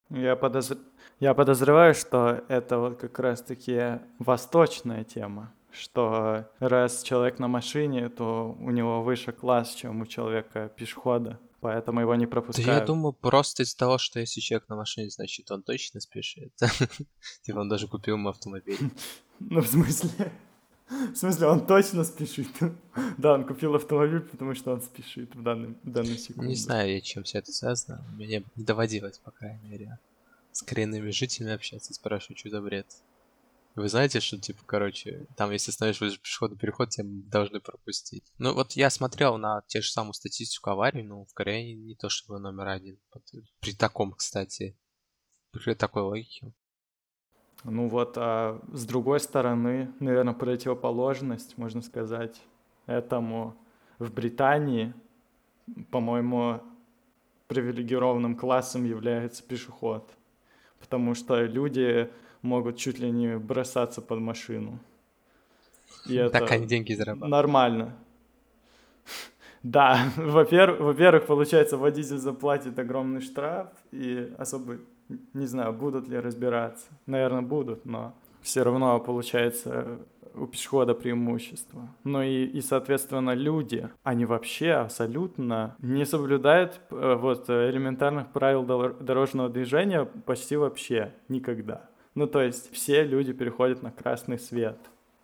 Я, 0.09 0.35
подозр... 0.35 0.77
Я 1.19 1.33
подозреваю, 1.33 1.93
что 1.93 2.43
это 2.47 2.79
вот 2.79 2.99
как 2.99 3.19
раз-таки 3.19 3.99
восточная 4.17 5.03
тема, 5.03 5.53
что 5.71 6.49
раз 6.59 7.03
человек 7.03 7.39
на 7.39 7.47
машине, 7.47 8.09
то 8.09 8.55
у 8.59 8.71
него 8.71 9.03
выше 9.03 9.31
класс, 9.31 9.75
чем 9.75 10.01
у 10.01 10.05
человека 10.05 10.71
пешехода, 10.75 11.39
поэтому 11.61 12.01
его 12.01 12.15
не 12.15 12.25
Да 12.25 12.31
пропускают. 12.31 12.67
я 12.67 12.85
думаю, 12.85 13.13
просто 13.13 13.63
из-за 13.63 13.77
того, 13.77 13.97
что 13.97 14.19
если 14.19 14.41
человек 14.41 14.67
на 14.69 14.75
машине, 14.75 15.09
значит, 15.09 15.49
он 15.51 15.63
точно 15.63 15.99
спешит. 15.99 16.53
Типа, 17.43 17.59
он 17.59 17.69
даже 17.69 17.87
купил 17.87 18.15
ему 18.15 18.29
автомобиль. 18.29 18.79
Ну, 19.41 19.61
в 19.61 19.67
смысле? 19.67 20.33
В 20.89 21.15
смысле, 21.15 21.47
он 21.47 21.65
точно 21.65 22.03
спешит. 22.03 22.49
Да, 23.17 23.33
он 23.35 23.45
купил 23.45 23.75
автомобиль, 23.75 24.19
потому 24.21 24.53
что 24.53 24.73
он 24.73 24.81
спешит 24.81 25.33
в 25.33 25.41
данный, 25.41 25.75
в 25.83 25.91
данную 25.91 26.17
секунду. 26.17 26.49
Не 26.49 26.55
знаю, 26.55 26.91
я, 26.93 26.99
чем 26.99 27.23
все 27.23 27.37
это 27.39 27.51
связано. 27.53 28.03
Мне 28.15 28.43
не 28.55 28.63
доводилось, 28.65 29.17
по 29.19 29.31
крайней 29.31 29.69
мере, 29.69 29.99
с 30.51 30.61
коренными 30.61 31.11
жителями 31.11 31.53
общаться, 31.53 31.93
спрашивать, 31.93 32.39
что 32.39 32.49
за 32.49 32.61
бред. 32.61 32.87
Вы 33.79 33.87
знаете, 33.87 34.19
что, 34.19 34.37
типа, 34.37 34.61
короче, 34.65 35.25
там, 35.37 35.51
если 35.51 35.71
становишься 35.71 36.03
возле 36.03 36.19
пешеходный 36.19 36.57
переход, 36.57 36.89
тебя 36.89 37.05
должны 37.07 37.61
пропустить. 37.61 38.25
Ну, 38.37 38.53
вот 38.53 38.73
я 38.73 38.89
смотрел 38.89 39.37
на 39.37 39.61
те 39.67 39.79
же 39.79 39.89
самую 39.89 40.11
статистику 40.11 40.71
аварий, 40.71 41.01
ну, 41.01 41.23
в 41.23 41.33
Корее 41.33 41.75
не 41.75 41.95
то 41.95 42.09
чтобы 42.09 42.39
номер 42.39 42.67
один. 42.67 42.99
При 43.61 43.73
таком, 43.73 44.11
кстати, 44.11 44.77
при 45.51 45.75
такой 45.75 46.01
логике. 46.01 46.51
Ну 47.63 47.87
вот, 47.87 48.17
а 48.17 48.61
с 48.73 48.85
другой 48.85 49.21
стороны, 49.21 49.93
наверное, 50.01 50.33
противоположность, 50.33 51.57
можно 51.57 51.81
сказать, 51.81 52.35
этому 52.85 53.55
в 53.97 54.11
Британии, 54.11 54.93
по-моему, 55.89 56.61
привилегированным 57.47 58.35
классом 58.35 58.83
является 58.83 59.41
пешеход, 59.41 60.11
потому 60.81 61.15
что 61.15 61.45
люди 61.45 62.11
могут 62.41 62.77
чуть 62.77 62.99
ли 62.99 63.11
не 63.11 63.37
бросаться 63.37 64.01
под 64.01 64.19
машину. 64.19 64.79
И 66.07 66.15
это 66.15 66.39
Так 66.39 66.51
они 66.51 66.65
деньги 66.65 66.93
зарабатывают. 66.93 67.31
нормально. 67.31 67.93
Да, 69.63 69.99
во-первых, 70.15 70.79
во-первых, 70.79 71.25
получается, 71.25 71.75
водитель 71.77 72.17
заплатит 72.17 72.79
огромный 72.79 73.19
штраф, 73.19 73.67
и 73.91 74.33
особо, 74.37 74.77
не 75.33 75.47
знаю, 75.47 75.73
будут 75.73 76.07
ли 76.07 76.17
разбираться. 76.17 76.85
Наверное, 77.05 77.41
будут, 77.41 77.85
но 77.85 78.13
все 78.41 78.63
равно 78.63 78.97
получается 79.01 79.99
у 80.33 80.45
пешехода 80.47 80.93
преимущество. 80.93 81.89
Ну 82.05 82.21
и, 82.21 82.45
и, 82.45 82.61
соответственно, 82.61 83.33
люди, 83.33 83.89
они 84.03 84.25
вообще 84.25 84.71
абсолютно 84.71 85.75
не 85.79 86.05
соблюдают 86.05 86.79
э, 86.91 87.15
вот 87.19 87.49
элементарных 87.49 88.31
правил 88.31 88.63
дорожного 88.63 89.49
движения 89.49 90.05
почти 90.05 90.55
вообще 90.55 91.13
никогда. 91.27 91.89
Ну 92.19 92.27
то 92.27 92.41
есть 92.41 92.73
все 92.73 93.03
люди 93.03 93.31
переходят 93.31 93.81
на 93.81 93.91
красный 93.91 94.37
свет 94.37 94.77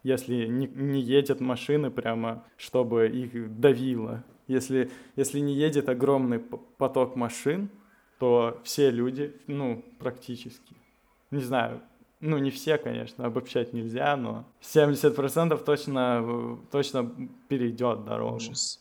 если 0.06 0.46
не, 0.46 0.68
не 0.68 1.02
едет 1.02 1.40
машины 1.40 1.90
прямо, 1.90 2.46
чтобы 2.58 3.10
их 3.10 3.60
давило. 3.60 4.24
Если, 4.48 4.92
если 5.16 5.40
не 5.40 5.56
едет 5.56 5.90
огромный 5.90 6.38
поток 6.38 7.16
машин, 7.16 7.72
то 8.20 8.62
все 8.64 8.92
люди, 8.92 9.36
ну, 9.48 9.84
практически, 9.98 10.76
не 11.32 11.42
знаю, 11.42 11.82
ну, 12.20 12.38
не 12.38 12.52
все, 12.52 12.78
конечно, 12.78 13.26
обобщать 13.26 13.74
нельзя, 13.74 14.16
но 14.16 14.46
70% 14.62 15.64
точно, 15.64 16.60
точно 16.72 17.30
перейдет 17.50 18.06
дорогу. 18.06 18.36
Ужас. 18.36 18.80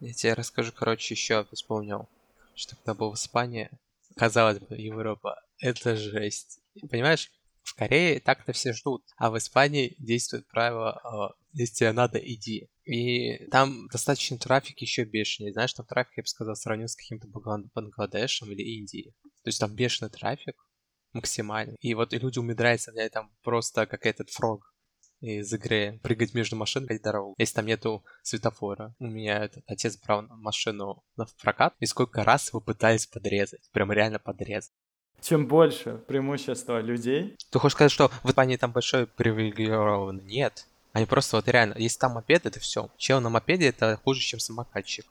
Я 0.00 0.14
тебе 0.14 0.32
расскажу, 0.32 0.72
короче, 0.74 1.12
еще 1.12 1.46
вспомнил, 1.52 2.08
что 2.54 2.76
когда 2.76 2.94
был 2.94 3.10
в 3.10 3.16
Испании, 3.16 3.68
казалось 4.16 4.58
бы, 4.58 4.74
Европа, 4.74 5.38
это 5.58 5.96
жесть. 5.96 6.60
Понимаешь, 6.90 7.30
в 7.72 7.74
Корее 7.74 8.20
так-то 8.20 8.52
все 8.52 8.74
ждут, 8.74 9.02
а 9.16 9.30
в 9.30 9.38
Испании 9.38 9.96
действует 9.98 10.46
правило 10.48 10.92
а, 10.92 11.34
«если 11.54 11.76
тебе 11.76 11.92
надо, 11.92 12.18
иди». 12.18 12.68
И 12.84 13.46
там 13.46 13.88
достаточно 13.88 14.36
трафик 14.36 14.78
еще 14.80 15.04
бешеный. 15.04 15.52
Знаешь, 15.52 15.72
там 15.72 15.86
трафик, 15.86 16.18
я 16.18 16.22
бы 16.22 16.26
сказал, 16.26 16.54
сравнил 16.54 16.88
с 16.88 16.96
каким-то 16.96 17.28
Бангладешем 17.28 18.50
или 18.50 18.78
Индией. 18.78 19.14
То 19.22 19.48
есть 19.48 19.58
там 19.58 19.74
бешеный 19.74 20.10
трафик 20.10 20.56
максимальный. 21.14 21.76
И 21.80 21.94
вот 21.94 22.12
и 22.12 22.18
люди 22.18 22.38
умудряются, 22.38 22.92
блядь, 22.92 23.12
там 23.12 23.30
просто 23.42 23.86
как 23.86 24.04
этот 24.04 24.28
фрог 24.28 24.74
из 25.20 25.52
игры 25.52 25.98
прыгать 26.02 26.34
между 26.34 26.56
машин, 26.56 26.86
ходить 26.86 27.02
дорогу. 27.02 27.34
Если 27.38 27.54
там 27.54 27.66
нету 27.66 28.04
светофора. 28.22 28.94
У 28.98 29.06
меня 29.06 29.44
этот 29.44 29.62
отец 29.66 29.96
брал 29.96 30.22
машину 30.28 31.04
в 31.16 31.40
прокат, 31.40 31.74
и 31.78 31.86
сколько 31.86 32.22
раз 32.24 32.48
его 32.48 32.60
пытались 32.60 33.06
подрезать. 33.06 33.70
Прям 33.72 33.92
реально 33.92 34.18
подрезать 34.18 34.72
чем 35.22 35.46
больше 35.46 36.00
преимущества 36.06 36.80
людей. 36.80 37.36
Ты 37.50 37.58
хочешь 37.58 37.74
сказать, 37.74 37.92
что 37.92 38.10
в 38.22 38.30
Испании 38.30 38.56
там 38.56 38.72
большой 38.72 39.06
привилегированный? 39.06 40.24
Нет. 40.24 40.66
Они 40.92 41.06
просто 41.06 41.36
вот 41.36 41.48
реально, 41.48 41.74
если 41.78 41.98
там 41.98 42.12
мопед, 42.12 42.44
это 42.44 42.60
все. 42.60 42.90
Чел 42.98 43.20
на 43.20 43.30
мопеде 43.30 43.68
это 43.68 43.98
хуже, 44.04 44.20
чем 44.20 44.40
самокатчик. 44.40 45.06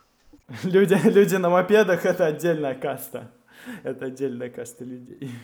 Люди, 0.64 0.96
люди 1.08 1.36
на 1.36 1.50
мопедах 1.50 2.06
это 2.06 2.26
отдельная 2.26 2.76
каста. 2.76 3.32
Это 3.84 4.06
отдельная 4.06 4.50
каста 4.50 4.84
людей. 4.84 5.32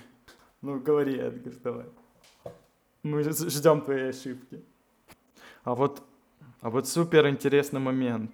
Ну, 0.62 0.79
говори, 0.79 1.15
Эдгар, 1.15 1.53
давай. 1.63 1.86
Мы 3.03 3.24
ждем 3.24 3.81
твоей 3.81 4.09
ошибки. 4.09 4.59
А 5.63 5.75
вот, 5.75 6.01
а 6.62 6.71
вот 6.71 6.88
супер 6.88 7.27
интересный 7.27 7.79
момент. 7.79 8.31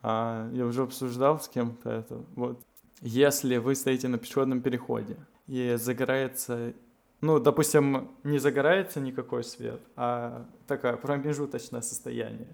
А, 0.00 0.48
я 0.52 0.66
уже 0.66 0.82
обсуждал 0.82 1.40
с 1.40 1.48
кем-то 1.48 1.90
это. 1.90 2.24
Вот, 2.36 2.62
если 3.00 3.56
вы 3.56 3.74
стоите 3.74 4.06
на 4.06 4.18
пешеходном 4.18 4.60
переходе, 4.60 5.16
и 5.46 5.74
загорается, 5.76 6.72
ну, 7.20 7.38
допустим, 7.38 8.10
не 8.22 8.38
загорается 8.38 9.00
никакой 9.00 9.44
свет, 9.44 9.80
а 9.96 10.46
такое 10.66 10.96
промежуточное 10.96 11.80
состояние. 11.80 12.48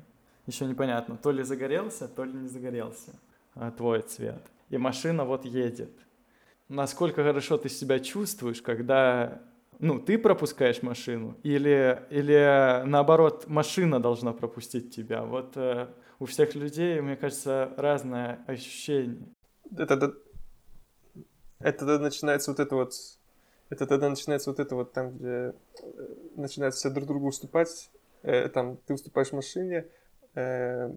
Еще 0.47 0.67
непонятно, 0.67 1.17
то 1.17 1.31
ли 1.31 1.43
загорелся, 1.43 2.09
то 2.09 2.25
ли 2.25 2.33
не 2.33 2.49
загорелся 2.49 3.13
а, 3.55 3.71
твой 3.71 4.03
цвет. 4.03 4.43
И 4.69 4.79
машина 4.79 5.25
вот 5.25 5.45
едет. 5.45 5.91
Насколько 6.69 7.25
хорошо 7.25 7.59
ты 7.59 7.69
себя 7.69 7.99
чувствуешь, 7.99 8.63
когда 8.63 9.43
ну, 9.81 9.99
ты 9.99 10.19
пропускаешь 10.19 10.83
машину, 10.83 11.37
или, 11.43 12.03
или 12.11 12.83
наоборот, 12.85 13.47
машина 13.49 13.99
должна 13.99 14.33
пропустить 14.33 14.95
тебя. 14.95 15.23
Вот 15.23 15.57
э, 15.57 15.89
у 16.19 16.27
всех 16.27 16.55
людей, 16.55 17.01
мне 17.01 17.17
кажется, 17.17 17.73
разное 17.79 18.45
ощущение. 18.47 19.27
Это, 19.73 19.95
это, 19.95 20.15
это 21.61 21.79
тогда 21.81 21.99
начинается 21.99 22.51
вот 22.51 22.61
это 22.61 22.75
вот... 22.75 22.95
Это 23.69 23.87
тогда 23.87 24.09
начинается 24.09 24.51
вот 24.51 24.59
это 24.59 24.75
вот 24.75 24.93
там, 24.93 25.17
где 25.17 25.29
э, 25.29 25.53
начинают 26.35 26.75
все 26.75 26.91
друг 26.91 27.07
другу 27.07 27.29
уступать. 27.29 27.91
Э, 28.23 28.49
там 28.49 28.79
ты 28.79 28.95
уступаешь 28.95 29.33
машине, 29.33 29.87
э, 30.35 30.91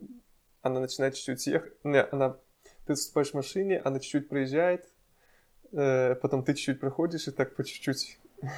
она 0.62 0.80
начинает 0.80 1.14
чуть-чуть 1.14 1.46
ехать. 1.48 1.74
Не, 1.84 2.02
она... 2.04 2.38
Ты 2.88 2.94
уступаешь 2.94 3.34
машине, 3.34 3.80
она 3.84 4.00
чуть-чуть 4.00 4.28
проезжает, 4.28 4.88
э, 5.72 6.16
потом 6.16 6.44
ты 6.44 6.54
чуть-чуть 6.54 6.80
проходишь, 6.80 7.28
и 7.28 7.32
так 7.32 7.56
по 7.56 7.64
чуть-чуть 7.64 8.20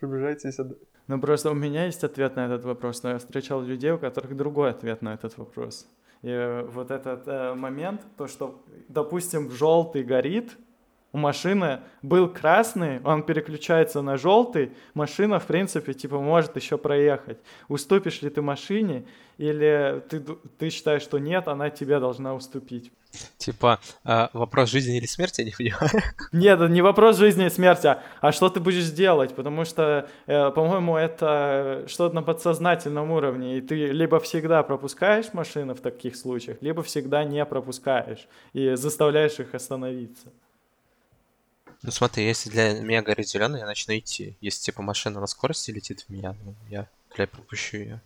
приближаетесь. 0.00 0.58
Ну, 1.06 1.20
просто 1.20 1.50
у 1.50 1.54
меня 1.54 1.86
есть 1.86 2.04
ответ 2.04 2.36
на 2.36 2.46
этот 2.46 2.64
вопрос, 2.64 3.02
но 3.02 3.10
я 3.10 3.18
встречал 3.18 3.62
людей, 3.62 3.92
у 3.92 3.98
которых 3.98 4.36
другой 4.36 4.70
ответ 4.70 5.02
на 5.02 5.14
этот 5.14 5.38
вопрос. 5.38 5.88
И 6.22 6.64
вот 6.68 6.90
этот 6.90 7.26
э, 7.28 7.54
момент, 7.54 8.02
то, 8.16 8.26
что, 8.26 8.62
допустим, 8.88 9.50
желтый 9.50 10.02
горит, 10.02 10.56
у 11.12 11.18
машины 11.18 11.80
был 12.02 12.28
красный, 12.28 13.00
он 13.02 13.22
переключается 13.22 14.00
на 14.02 14.16
желтый, 14.16 14.72
машина, 14.94 15.40
в 15.40 15.46
принципе, 15.46 15.92
типа, 15.92 16.20
может 16.20 16.56
еще 16.56 16.78
проехать. 16.78 17.38
Уступишь 17.68 18.22
ли 18.22 18.30
ты 18.30 18.42
машине, 18.42 19.04
или 19.38 20.02
ты, 20.08 20.20
ты 20.58 20.70
считаешь, 20.70 21.02
что 21.02 21.18
нет, 21.18 21.48
она 21.48 21.70
тебе 21.70 21.98
должна 21.98 22.34
уступить? 22.34 22.92
Типа, 23.38 23.80
э, 24.04 24.28
вопрос 24.34 24.70
жизни 24.70 24.98
или 24.98 25.06
смерти, 25.06 25.40
я 25.40 25.46
не 25.46 25.52
понимаю. 25.52 25.90
Нет, 26.32 26.60
не 26.70 26.82
вопрос 26.82 27.16
жизни 27.16 27.46
и 27.46 27.50
смерти, 27.50 27.88
а, 27.88 28.02
а 28.20 28.30
что 28.30 28.48
ты 28.48 28.60
будешь 28.60 28.88
делать, 28.90 29.34
потому 29.34 29.64
что, 29.64 30.08
э, 30.26 30.50
по-моему, 30.50 30.96
это 30.96 31.86
что-то 31.88 32.14
на 32.14 32.22
подсознательном 32.22 33.10
уровне, 33.10 33.58
и 33.58 33.60
ты 33.60 33.86
либо 33.86 34.20
всегда 34.20 34.62
пропускаешь 34.62 35.32
машины 35.32 35.74
в 35.74 35.80
таких 35.80 36.14
случаях, 36.14 36.58
либо 36.60 36.82
всегда 36.82 37.24
не 37.24 37.44
пропускаешь 37.44 38.28
и 38.52 38.76
заставляешь 38.76 39.40
их 39.40 39.54
остановиться. 39.54 40.28
Ну 41.82 41.90
смотри, 41.90 42.26
если 42.26 42.50
для 42.50 42.74
меня 42.80 43.02
горит 43.02 43.28
зеленый, 43.28 43.60
я 43.60 43.66
начну 43.66 43.96
идти. 43.96 44.36
Если 44.40 44.62
типа 44.62 44.82
машина 44.82 45.20
на 45.20 45.26
скорости 45.26 45.70
летит 45.70 46.02
в 46.02 46.08
меня, 46.10 46.34
ну, 46.44 46.54
я, 46.68 46.88
блядь, 47.14 47.30
пропущу 47.30 47.78
ее. 47.78 48.00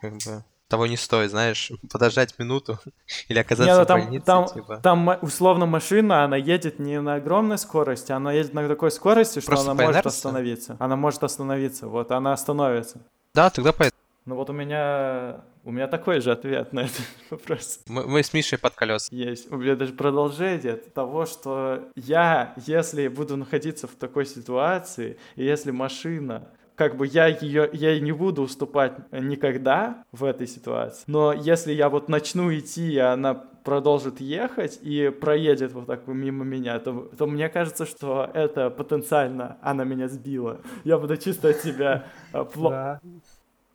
Как 0.00 0.14
бы 0.14 0.42
того 0.68 0.86
не 0.86 0.96
стоит, 0.96 1.30
знаешь, 1.30 1.72
подождать 1.92 2.38
минуту 2.38 2.78
или 3.28 3.38
оказаться 3.38 3.72
не, 3.72 3.78
ну, 3.78 3.86
там, 3.86 4.00
в 4.00 4.04
больнице. 4.04 4.24
Там, 4.24 4.46
типа. 4.48 4.76
там 4.82 5.18
условно 5.22 5.66
машина, 5.66 6.24
она 6.24 6.36
едет 6.36 6.78
не 6.78 7.00
на 7.00 7.14
огромной 7.14 7.58
скорости, 7.58 8.12
она 8.12 8.32
едет 8.32 8.54
на 8.54 8.68
такой 8.68 8.90
скорости, 8.90 9.40
что 9.40 9.48
Просто 9.48 9.70
она 9.70 9.82
может 9.82 9.94
инерции? 9.94 10.16
остановиться. 10.16 10.76
Она 10.78 10.96
может 10.96 11.22
остановиться, 11.22 11.88
вот, 11.88 12.10
она 12.12 12.32
остановится. 12.32 13.00
Да, 13.34 13.50
тогда 13.50 13.72
поэтому. 13.72 14.02
Ну 14.26 14.34
вот 14.36 14.50
у 14.50 14.52
меня 14.52 15.40
у 15.68 15.70
меня 15.70 15.86
такой 15.86 16.20
же 16.20 16.32
ответ 16.32 16.72
на 16.72 16.80
этот 16.80 17.02
вопрос. 17.30 17.80
Мы, 17.86 18.06
мы 18.06 18.22
с 18.22 18.32
Мишей 18.32 18.58
под 18.58 18.74
колес. 18.74 19.08
Есть. 19.10 19.52
У 19.52 19.58
меня 19.58 19.76
даже 19.76 19.92
продолжение 19.92 20.76
того, 20.76 21.26
что 21.26 21.90
я, 21.94 22.54
если 22.66 23.06
буду 23.08 23.36
находиться 23.36 23.86
в 23.86 23.90
такой 23.90 24.24
ситуации, 24.24 25.18
и 25.36 25.44
если 25.44 25.70
машина 25.70 26.48
как 26.74 26.96
бы 26.96 27.06
я 27.06 27.26
ее, 27.26 27.68
я 27.72 27.90
ей 27.90 28.00
не 28.00 28.12
буду 28.12 28.42
уступать 28.42 28.92
никогда 29.12 30.04
в 30.12 30.24
этой 30.24 30.46
ситуации. 30.46 31.02
Но 31.06 31.32
если 31.32 31.72
я 31.72 31.88
вот 31.88 32.08
начну 32.08 32.56
идти, 32.56 32.92
и 32.92 32.98
она 32.98 33.34
продолжит 33.34 34.20
ехать 34.20 34.78
и 34.80 35.10
проедет 35.10 35.72
вот 35.72 35.86
так 35.86 36.06
мимо 36.06 36.44
меня, 36.44 36.78
то, 36.78 37.10
то 37.18 37.26
мне 37.26 37.48
кажется, 37.48 37.84
что 37.84 38.30
это 38.32 38.70
потенциально 38.70 39.58
она 39.60 39.84
меня 39.84 40.08
сбила. 40.08 40.60
Я 40.84 40.98
буду 40.98 41.16
чувствовать 41.16 41.60
себя 41.60 42.06
э, 42.32 42.44
плохо. 42.44 43.00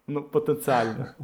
Ну, 0.08 0.24
потенциально. 0.24 1.16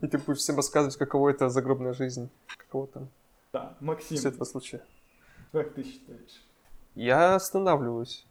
И 0.00 0.06
ты 0.06 0.18
будешь 0.18 0.38
всем 0.38 0.56
рассказывать, 0.56 0.96
каково 0.96 1.30
это 1.30 1.48
загробная 1.50 1.92
жизнь. 1.92 2.30
Каково 2.56 2.86
там. 2.86 3.08
Да, 3.52 3.76
Максим. 3.80 4.16
С 4.16 4.24
этого 4.24 4.44
случая. 4.44 4.82
Как 5.52 5.74
ты 5.74 5.82
считаешь? 5.82 6.42
Я 6.94 7.34
останавливаюсь 7.34 8.24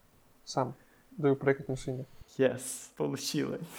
сам. 0.45 0.73
Даю 1.11 1.35
проехать 1.35 1.67
машине. 1.67 2.05
Yes, 2.37 2.61
получилось. 2.97 3.61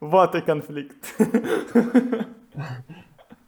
Вот 0.00 0.36
и 0.36 0.40
конфликт. 0.40 0.96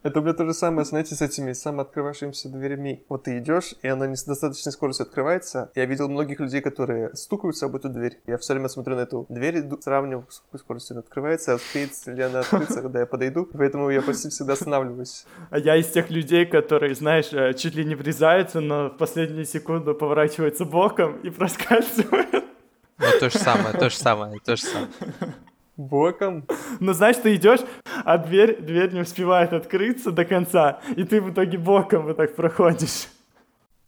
Это, 0.03 0.23
блядь, 0.23 0.39
то 0.39 0.47
же 0.47 0.55
самое, 0.55 0.87
знаете, 0.87 1.15
с 1.15 1.21
этими 1.21 1.53
самооткрывающимися 1.53 2.49
дверями. 2.49 3.05
Вот 3.11 3.25
ты 3.25 3.39
идешь, 3.39 3.75
и 3.83 3.89
она 3.89 4.07
не 4.07 4.17
с 4.17 4.25
достаточной 4.25 4.73
скоростью 4.73 5.05
открывается. 5.05 5.71
Я 5.75 5.85
видел 5.85 6.09
многих 6.09 6.41
людей, 6.41 6.63
которые 6.63 7.15
стукаются 7.15 7.67
об 7.67 7.77
эту 7.77 7.91
дверь. 7.91 8.19
Я 8.27 8.39
все 8.39 8.55
время 8.55 8.69
смотрю 8.69 8.97
на 8.97 9.01
эту 9.01 9.27
дверь, 9.29 9.63
сравниваю, 9.81 10.27
с 10.31 10.41
какой 10.41 10.61
скоростью 10.61 10.95
она 10.95 11.01
открывается, 11.01 11.57
успеет 11.57 11.91
ли 12.07 12.23
она 12.23 12.41
открыться, 12.41 12.81
когда 12.81 13.01
я 13.01 13.07
подойду. 13.07 13.47
Поэтому 13.53 13.91
я 13.91 14.01
почти 14.01 14.31
всегда 14.31 14.55
останавливаюсь. 14.55 15.27
А 15.51 15.59
я 15.59 15.77
из 15.77 15.89
тех 15.89 16.11
людей, 16.11 16.47
которые, 16.47 16.95
знаешь, 16.95 17.33
э, 17.33 17.53
чуть 17.53 17.75
ли 17.75 17.85
не 17.85 17.95
врезаются, 17.95 18.61
но 18.61 18.89
в 18.89 18.97
последнюю 18.97 19.45
секунду 19.45 19.95
поворачиваются 19.95 20.65
боком 20.65 21.21
и 21.21 21.29
проскальзывают. 21.29 22.45
Ну, 22.99 23.07
то 23.19 23.29
же 23.29 23.39
самое, 23.39 23.75
то 23.77 23.91
же 23.91 23.97
самое, 23.97 24.41
то 24.45 24.57
же 24.57 24.63
самое. 24.63 24.89
Боком? 25.81 26.47
Ну, 26.79 26.93
знаешь, 26.93 27.17
ты 27.17 27.35
идешь, 27.35 27.61
а 28.05 28.19
дверь, 28.19 28.61
дверь 28.61 28.93
не 28.93 29.01
успевает 29.01 29.53
открыться 29.53 30.11
до 30.11 30.25
конца, 30.25 30.81
и 30.97 31.05
ты 31.05 31.21
в 31.21 31.33
итоге 31.33 31.59
боком 31.59 32.05
вот 32.05 32.17
так 32.17 32.37
проходишь. 32.37 33.09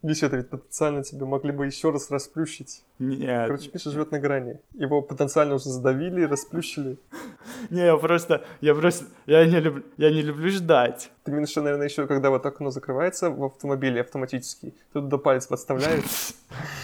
Видишь, 0.00 0.22
это 0.22 0.36
ведь 0.36 0.48
потенциально 0.48 1.02
тебе 1.02 1.26
могли 1.26 1.50
бы 1.50 1.66
еще 1.66 1.90
раз 1.90 2.08
расплющить. 2.10 2.84
Нет. 3.00 3.48
Короче, 3.48 3.68
Миша 3.74 3.90
живет 3.90 4.12
на 4.12 4.20
грани. 4.20 4.60
Его 4.74 5.02
потенциально 5.02 5.56
уже 5.56 5.70
задавили, 5.70 6.22
расплющили. 6.22 6.98
Не, 7.70 7.80
я 7.86 7.96
просто, 7.96 8.44
я 8.60 8.74
просто, 8.76 9.06
я 9.26 9.44
не 9.44 9.58
люблю, 9.58 9.82
я 9.96 10.10
не 10.10 10.22
люблю 10.22 10.50
ждать. 10.50 11.10
Ты 11.24 11.32
имеешь, 11.32 11.54
наверное, 11.56 11.88
еще 11.88 12.06
когда 12.06 12.30
вот 12.30 12.46
окно 12.46 12.70
закрывается 12.70 13.28
в 13.30 13.42
автомобиле 13.44 14.02
автоматически, 14.02 14.66
ты 14.92 15.00
туда 15.00 15.18
палец 15.18 15.48
подставляешь. 15.48 16.32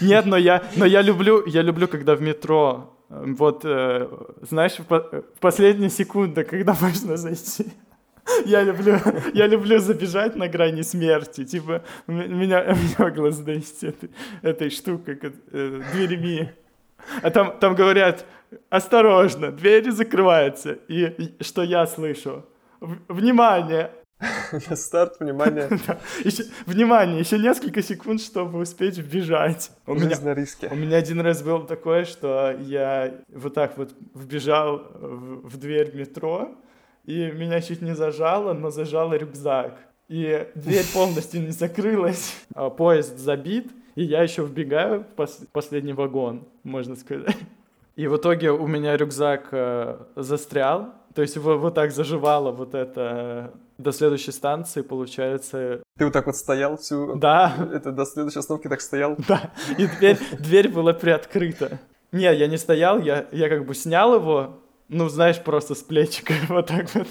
Нет, 0.01 0.25
но 0.25 0.35
я, 0.35 0.63
но 0.75 0.85
я 0.85 1.01
люблю, 1.01 1.45
я 1.45 1.61
люблю, 1.61 1.87
когда 1.87 2.15
в 2.15 2.21
метро, 2.21 2.93
э, 3.09 3.23
вот, 3.37 3.61
э, 3.63 4.09
знаешь, 4.41 4.77
в, 4.77 4.83
по- 4.83 5.23
в 5.35 5.39
последние 5.39 5.89
секунды, 5.89 6.43
когда 6.43 6.75
можно 6.81 7.15
зайти. 7.15 7.71
Я 8.45 8.63
люблю, 8.63 8.97
я 9.33 9.47
люблю 9.47 9.79
забежать 9.79 10.35
на 10.35 10.47
грани 10.47 10.81
смерти. 10.83 11.45
Типа, 11.45 11.83
меня, 12.07 12.63
меня 12.63 13.09
глаз 13.11 13.39
этой, 13.41 13.63
этой 14.41 14.69
штукой, 14.69 15.15
ко- 15.15 15.31
э, 15.51 15.81
дверями. 15.93 16.53
А 17.21 17.29
там, 17.29 17.57
там 17.59 17.75
говорят, 17.75 18.25
осторожно, 18.69 19.51
двери 19.51 19.91
закрываются. 19.91 20.73
И, 20.87 21.05
и 21.05 21.43
что 21.43 21.61
я 21.63 21.85
слышу? 21.85 22.45
В- 22.79 23.13
Внимание! 23.13 23.91
Старт, 24.75 25.17
внимание, 25.19 25.67
Да. 25.87 25.97
Еще- 26.23 26.45
внимание, 26.65 27.19
еще 27.19 27.37
несколько 27.37 27.81
секунд, 27.83 28.21
чтобы 28.21 28.59
успеть 28.59 28.97
вбежать. 28.97 29.71
У 29.85 29.93
меня, 29.93 30.17
на 30.21 30.33
риске. 30.33 30.69
у 30.71 30.75
меня 30.75 30.97
один 30.97 31.19
раз 31.21 31.43
было 31.43 31.65
такое, 31.67 32.05
что 32.05 32.55
я 32.61 33.13
вот 33.29 33.53
так 33.53 33.77
вот 33.77 33.93
вбежал 34.15 34.77
в, 34.93 35.49
в 35.49 35.57
дверь 35.57 35.93
метро, 35.95 36.55
и 37.05 37.31
меня 37.31 37.61
чуть 37.61 37.81
не 37.81 37.95
зажало, 37.95 38.53
но 38.53 38.69
зажало 38.69 39.13
рюкзак. 39.15 39.77
И 40.07 40.47
дверь 40.55 40.85
полностью 40.93 41.41
не 41.41 41.51
закрылась, 41.51 42.35
а 42.53 42.69
поезд 42.69 43.17
забит, 43.17 43.71
и 43.95 44.03
я 44.03 44.21
еще 44.21 44.43
вбегаю 44.45 45.03
в 45.15 45.19
пос- 45.19 45.47
последний 45.51 45.93
вагон, 45.93 46.43
можно 46.63 46.95
сказать. 46.95 47.35
И 47.95 48.07
в 48.07 48.17
итоге 48.17 48.51
у 48.51 48.67
меня 48.67 48.97
рюкзак 48.97 49.47
э, 49.51 49.97
застрял, 50.15 50.93
то 51.15 51.21
есть 51.21 51.35
его 51.37 51.57
вот 51.57 51.75
так 51.75 51.91
заживало 51.91 52.51
вот 52.51 52.75
это 52.75 53.51
э, 53.55 53.57
до 53.77 53.91
следующей 53.93 54.31
станции, 54.31 54.81
получается. 54.81 55.81
Ты 55.97 56.03
вот 56.05 56.13
так 56.13 56.25
вот 56.25 56.35
стоял 56.35 56.77
всю... 56.77 57.15
Да, 57.15 57.55
Это 57.73 57.91
до 57.91 58.05
следующей 58.05 58.39
остановки 58.39 58.67
так 58.67 58.81
стоял. 58.81 59.15
да, 59.27 59.49
и 59.77 59.87
дверь, 59.87 60.19
дверь 60.39 60.67
была 60.69 60.93
приоткрыта. 60.93 61.79
Не, 62.11 62.33
я 62.35 62.47
не 62.47 62.57
стоял, 62.57 62.99
я, 62.99 63.25
я 63.31 63.49
как 63.49 63.65
бы 63.65 63.73
снял 63.73 64.13
его, 64.15 64.59
ну, 64.89 65.09
знаешь, 65.09 65.41
просто 65.43 65.75
с 65.75 65.83
плечика 65.83 66.33
вот 66.49 66.67
так 66.67 66.93
вот, 66.95 67.07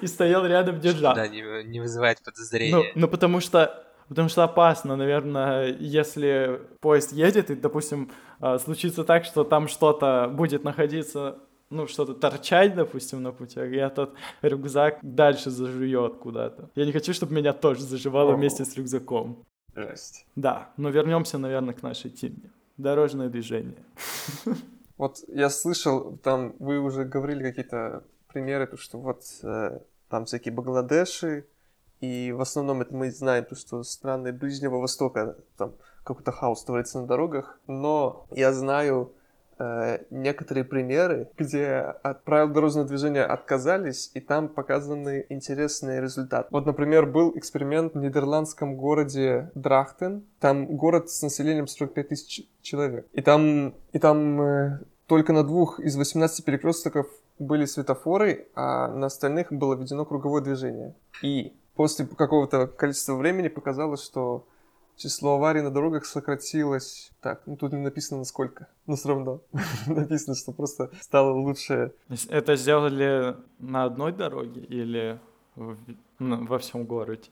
и 0.00 0.06
стоял 0.06 0.46
рядом, 0.46 0.80
держал. 0.80 1.14
Да, 1.14 1.28
не, 1.28 1.64
не 1.64 1.80
вызывает 1.80 2.18
Ну, 2.24 2.32
подозрения. 2.32 2.92
ну, 2.94 3.08
потому 3.08 3.40
что 3.40 3.80
Потому 4.08 4.28
что 4.28 4.44
опасно, 4.44 4.96
наверное, 4.96 5.74
если 5.80 6.60
поезд 6.80 7.12
едет, 7.12 7.50
и, 7.50 7.54
допустим, 7.54 8.10
а, 8.38 8.58
случится 8.58 9.02
так, 9.02 9.24
что 9.24 9.44
там 9.44 9.66
что-то 9.66 10.30
будет 10.30 10.62
находиться, 10.62 11.38
ну, 11.70 11.86
что-то 11.86 12.12
торчать, 12.12 12.74
допустим, 12.74 13.22
на 13.22 13.32
путях, 13.32 13.70
и 13.72 13.76
этот 13.76 14.10
рюкзак 14.42 14.98
дальше 15.00 15.48
зажует 15.48 16.16
куда-то. 16.16 16.68
Я 16.74 16.84
не 16.84 16.92
хочу, 16.92 17.14
чтобы 17.14 17.32
меня 17.32 17.54
тоже 17.54 17.80
заживало 17.80 18.34
О. 18.34 18.36
вместе 18.36 18.66
с 18.66 18.76
рюкзаком. 18.76 19.42
Жесть. 19.74 20.26
Да, 20.36 20.68
но 20.76 20.90
вернемся, 20.90 21.38
наверное, 21.38 21.72
к 21.72 21.82
нашей 21.82 22.10
теме. 22.10 22.50
Дорожное 22.76 23.30
движение. 23.30 23.82
Вот 24.96 25.18
я 25.28 25.50
слышал, 25.50 26.16
там 26.18 26.54
вы 26.58 26.78
уже 26.78 27.04
говорили 27.04 27.42
какие-то 27.42 28.04
примеры, 28.28 28.66
то, 28.66 28.76
что 28.76 28.98
вот 28.98 29.22
э, 29.42 29.80
там 30.08 30.24
всякие 30.24 30.54
Бангладеши, 30.54 31.46
и 32.00 32.32
в 32.32 32.40
основном 32.40 32.82
это 32.82 32.94
мы 32.94 33.10
знаем, 33.10 33.44
то, 33.44 33.56
что 33.56 33.82
страны 33.82 34.32
Ближнего 34.32 34.76
Востока, 34.76 35.36
там 35.56 35.74
какой-то 36.04 36.32
хаос 36.32 36.64
творится 36.64 37.00
на 37.00 37.06
дорогах, 37.06 37.58
но 37.66 38.26
я 38.30 38.52
знаю 38.52 39.14
э, 39.58 39.98
некоторые 40.10 40.64
примеры, 40.64 41.28
где 41.36 41.66
от 42.02 42.24
правил 42.24 42.48
дорожного 42.48 42.86
движения 42.86 43.24
отказались, 43.24 44.10
и 44.14 44.20
там 44.20 44.48
показаны 44.48 45.26
интересные 45.28 46.00
результаты. 46.00 46.48
Вот, 46.50 46.66
например, 46.66 47.06
был 47.06 47.32
эксперимент 47.36 47.94
в 47.94 47.98
нидерландском 47.98 48.76
городе 48.76 49.50
Драхтен. 49.54 50.24
Там 50.40 50.66
город 50.66 51.10
с 51.10 51.22
населением 51.22 51.66
45 51.66 52.08
тысяч 52.08 52.48
человек. 52.62 53.06
И 53.12 53.22
там, 53.22 53.74
и 53.92 53.98
там 53.98 54.40
э, 54.40 54.78
только 55.06 55.32
на 55.32 55.44
двух 55.44 55.80
из 55.80 55.96
18 55.96 56.44
перекрестков 56.44 57.06
были 57.38 57.64
светофоры, 57.64 58.48
а 58.54 58.88
на 58.88 59.06
остальных 59.06 59.52
было 59.52 59.74
введено 59.74 60.04
круговое 60.04 60.42
движение. 60.42 60.94
И 61.22 61.54
после 61.74 62.06
какого-то 62.06 62.66
количества 62.66 63.14
времени 63.14 63.48
показалось, 63.48 64.02
что 64.02 64.46
число 64.96 65.34
аварий 65.34 65.62
на 65.62 65.70
дорогах 65.70 66.04
сократилось. 66.06 67.12
Так, 67.20 67.42
ну 67.46 67.56
тут 67.56 67.72
не 67.72 67.78
написано 67.80 68.18
насколько, 68.20 68.68
но 68.86 68.96
все 68.96 69.08
равно 69.08 69.40
написано, 69.86 70.34
что 70.34 70.52
просто 70.52 70.90
стало 71.00 71.32
лучше. 71.32 71.92
Это 72.28 72.56
сделали 72.56 73.36
на 73.58 73.84
одной 73.84 74.12
дороге 74.12 74.60
или 74.62 75.18
в- 75.56 75.76
ну, 76.18 76.46
во 76.46 76.58
всем 76.58 76.84
городе? 76.84 77.30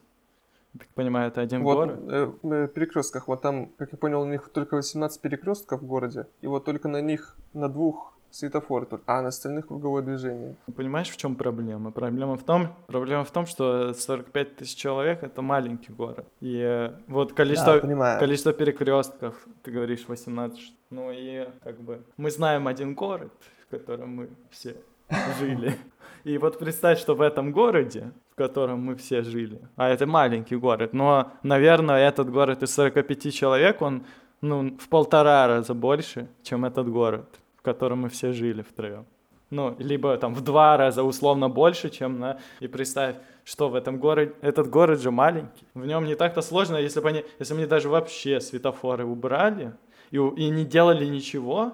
Я 0.74 0.78
так 0.80 0.88
понимаю, 0.94 1.28
это 1.28 1.42
один 1.42 1.62
Вот 1.64 1.74
город? 1.74 2.00
э, 2.10 2.32
на 2.42 2.66
перекрестках, 2.66 3.28
вот 3.28 3.42
там, 3.42 3.66
как 3.76 3.92
я 3.92 3.98
понял, 3.98 4.22
у 4.22 4.26
них 4.26 4.48
только 4.52 4.76
18 4.76 5.20
перекрестков 5.20 5.82
в 5.82 5.86
городе, 5.86 6.26
и 6.40 6.46
вот 6.46 6.64
только 6.64 6.88
на 6.88 7.00
них, 7.02 7.36
на 7.52 7.68
двух 7.68 8.14
светофоры, 8.32 8.86
только, 8.86 9.04
а 9.06 9.22
на 9.22 9.28
остальных 9.28 9.68
круговое 9.68 10.02
движение. 10.02 10.56
Понимаешь, 10.74 11.10
в 11.10 11.16
чем 11.16 11.36
проблема? 11.36 11.92
Проблема 11.92 12.36
в 12.36 12.42
том, 12.42 12.68
проблема 12.86 13.24
в 13.24 13.30
том, 13.30 13.46
что 13.46 13.92
45 13.92 14.56
тысяч 14.56 14.74
человек 14.76 15.22
это 15.22 15.42
маленький 15.42 15.92
город. 15.92 16.26
И 16.40 16.58
э, 16.58 16.92
вот 17.08 17.34
количество, 17.34 17.78
понимаю. 17.78 18.18
количество 18.18 18.52
перекрестков, 18.52 19.46
ты 19.62 19.70
говоришь 19.70 20.08
18. 20.08 20.58
Ну 20.90 21.10
и 21.12 21.46
как 21.62 21.80
бы 21.80 22.02
мы 22.16 22.30
знаем 22.30 22.66
один 22.66 22.94
город, 22.94 23.32
в 23.66 23.70
котором 23.70 24.16
мы 24.16 24.28
все 24.50 24.76
жили. 25.38 25.76
И 26.24 26.38
вот 26.38 26.58
представь, 26.58 26.98
что 26.98 27.14
в 27.14 27.20
этом 27.20 27.52
городе, 27.52 28.12
в 28.32 28.36
котором 28.36 28.80
мы 28.80 28.94
все 28.94 29.22
жили, 29.22 29.60
а 29.76 29.88
это 29.88 30.06
маленький 30.06 30.56
город, 30.56 30.92
но, 30.92 31.32
наверное, 31.42 32.08
этот 32.08 32.30
город 32.30 32.62
из 32.62 32.72
45 32.74 33.34
человек, 33.34 33.82
он 33.82 34.04
ну, 34.40 34.76
в 34.78 34.88
полтора 34.88 35.46
раза 35.46 35.74
больше, 35.74 36.28
чем 36.42 36.64
этот 36.64 36.88
город, 36.88 37.26
в 37.62 37.64
котором 37.64 38.00
мы 38.00 38.08
все 38.08 38.32
жили 38.32 38.62
втроем. 38.62 39.06
Ну, 39.50 39.76
либо 39.78 40.16
там 40.16 40.34
в 40.34 40.40
два 40.40 40.76
раза 40.76 41.04
условно 41.04 41.48
больше, 41.48 41.90
чем 41.90 42.18
на... 42.18 42.38
И 42.58 42.66
представь, 42.66 43.16
что 43.44 43.68
в 43.68 43.76
этом 43.76 43.98
городе... 43.98 44.32
Этот 44.40 44.68
город 44.68 45.00
же 45.00 45.12
маленький. 45.12 45.64
В 45.74 45.86
нем 45.86 46.06
не 46.06 46.16
так-то 46.16 46.42
сложно, 46.42 46.76
если 46.76 47.00
бы 47.00 47.10
они... 47.10 47.24
Если 47.38 47.54
бы 47.54 47.60
они 47.60 47.68
даже 47.68 47.88
вообще 47.88 48.40
светофоры 48.40 49.04
убрали 49.04 49.74
и, 50.10 50.16
и 50.16 50.50
не 50.50 50.64
делали 50.64 51.04
ничего, 51.04 51.72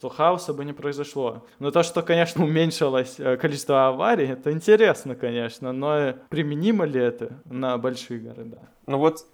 то 0.00 0.08
хаоса 0.08 0.54
бы 0.54 0.64
не 0.64 0.72
произошло. 0.72 1.44
Но 1.58 1.70
то, 1.70 1.82
что, 1.82 2.02
конечно, 2.02 2.44
уменьшилось 2.44 3.20
э, 3.20 3.36
количество 3.36 3.88
аварий, 3.88 4.28
это 4.28 4.50
интересно, 4.50 5.14
конечно, 5.14 5.72
но 5.72 6.14
применимо 6.30 6.86
ли 6.86 7.00
это 7.00 7.42
на 7.44 7.76
большие 7.78 8.20
города? 8.20 8.58
Ну 8.86 8.98
вот, 8.98 9.26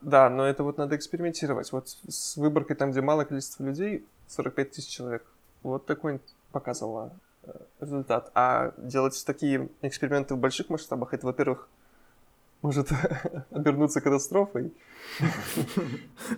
да, 0.00 0.30
но 0.30 0.46
это 0.46 0.62
вот 0.62 0.78
надо 0.78 0.96
экспериментировать. 0.96 1.72
Вот 1.72 1.88
с- 1.88 2.36
выборкой 2.36 2.76
там, 2.76 2.92
где 2.92 3.02
малое 3.02 3.24
количество 3.24 3.64
людей, 3.64 4.04
45 4.28 4.70
тысяч 4.70 4.88
человек, 4.88 5.24
вот 5.62 5.86
такой 5.86 6.20
показывала 6.52 7.18
э, 7.42 7.52
результат. 7.80 8.30
А 8.34 8.72
делать 8.78 9.22
такие 9.26 9.68
эксперименты 9.82 10.34
в 10.34 10.38
больших 10.38 10.68
масштабах, 10.70 11.14
это, 11.14 11.26
во-первых, 11.26 11.68
может 12.62 12.88
обернуться 13.50 14.00
катастрофой. 14.00 14.72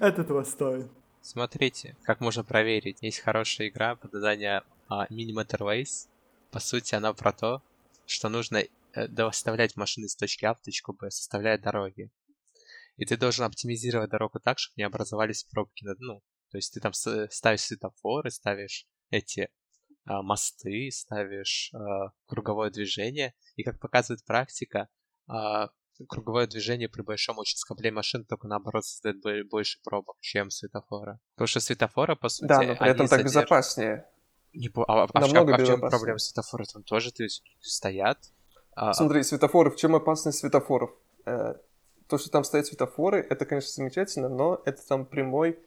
Это 0.01 0.25
того 0.25 0.45
стоит. 0.45 0.87
Смотрите, 1.23 1.97
как 2.03 2.21
можно 2.21 2.45
проверить. 2.45 2.99
Есть 3.03 3.21
хорошая 3.21 3.69
игра 3.69 3.97
под 3.97 4.13
названием 4.13 4.63
а, 4.89 5.07
Minimeter 5.07 5.59
Ways. 5.61 6.09
По 6.51 6.61
сути, 6.61 6.95
она 6.95 7.13
про 7.13 7.33
то, 7.33 7.63
что 8.07 8.29
нужно 8.29 8.63
э, 8.95 9.09
доставлять 9.09 9.77
машины 9.77 10.09
с 10.09 10.17
точки 10.17 10.45
А 10.47 10.55
в 10.55 10.61
точку 10.61 10.93
Б, 10.93 11.11
составляя 11.11 11.59
дороги. 11.59 12.09
И 12.97 13.05
ты 13.05 13.17
должен 13.17 13.45
оптимизировать 13.45 14.11
дорогу 14.11 14.41
так, 14.41 14.59
чтобы 14.59 14.75
не 14.77 14.85
образовались 14.85 15.45
пробки. 15.45 15.85
на- 15.85 15.95
Ну, 15.99 16.23
то 16.51 16.57
есть 16.59 16.73
ты 16.75 16.81
там 16.81 16.93
ставишь 16.93 17.61
светофоры, 17.61 18.31
ставишь 18.31 18.87
эти 19.11 19.49
а, 20.07 20.23
мосты, 20.23 20.91
ставишь 20.91 21.71
а, 21.75 22.13
круговое 22.27 22.71
движение. 22.71 23.35
И 23.57 23.63
как 23.63 23.79
показывает 23.81 24.25
практика, 24.25 24.89
а, 25.27 25.69
круговое 26.09 26.47
движение 26.47 26.89
при 26.89 27.03
большом 27.03 27.39
очень 27.39 27.57
скоплении 27.59 27.95
машин 27.97 28.25
только 28.25 28.47
наоборот 28.49 28.85
создает 28.85 29.21
бо- 29.21 29.45
больше 29.51 29.79
пробок, 29.83 30.17
чем 30.21 30.51
светофора. 30.51 31.21
Потому 31.35 31.49
что 31.49 31.61
светофора, 31.61 32.15
по 32.15 32.29
сути, 32.29 32.49
Да, 32.49 32.63
но 32.63 32.77
при 32.77 32.91
этом 32.91 33.09
так 33.09 33.23
безопаснее. 33.25 34.09
Не 34.55 34.71
а, 34.87 35.05
а 35.05 35.21
Намного 35.21 35.55
а 35.55 35.57
в 35.57 35.59
чем 35.59 35.67
безопаснее. 35.67 35.91
проблема 35.91 36.19
светофора? 36.19 36.65
Там 36.73 36.83
тоже 36.85 37.13
то 37.13 37.23
есть, 37.23 37.43
стоят. 37.61 38.19
а, 38.75 38.93
Смотри, 38.95 39.23
светофоры, 39.23 39.71
в 39.71 39.77
чем 39.77 39.95
опасность 39.95 40.39
светофоров? 40.39 40.91
Э, 41.27 41.55
То, 42.09 42.17
что 42.17 42.31
там 42.31 42.45
стоят 42.45 42.67
светофоры, 42.67 43.21
это, 43.21 43.45
конечно, 43.45 43.71
замечательно, 43.71 44.31
но 44.31 44.63
это 44.65 44.81
там 44.87 45.05
прямой 45.05 45.59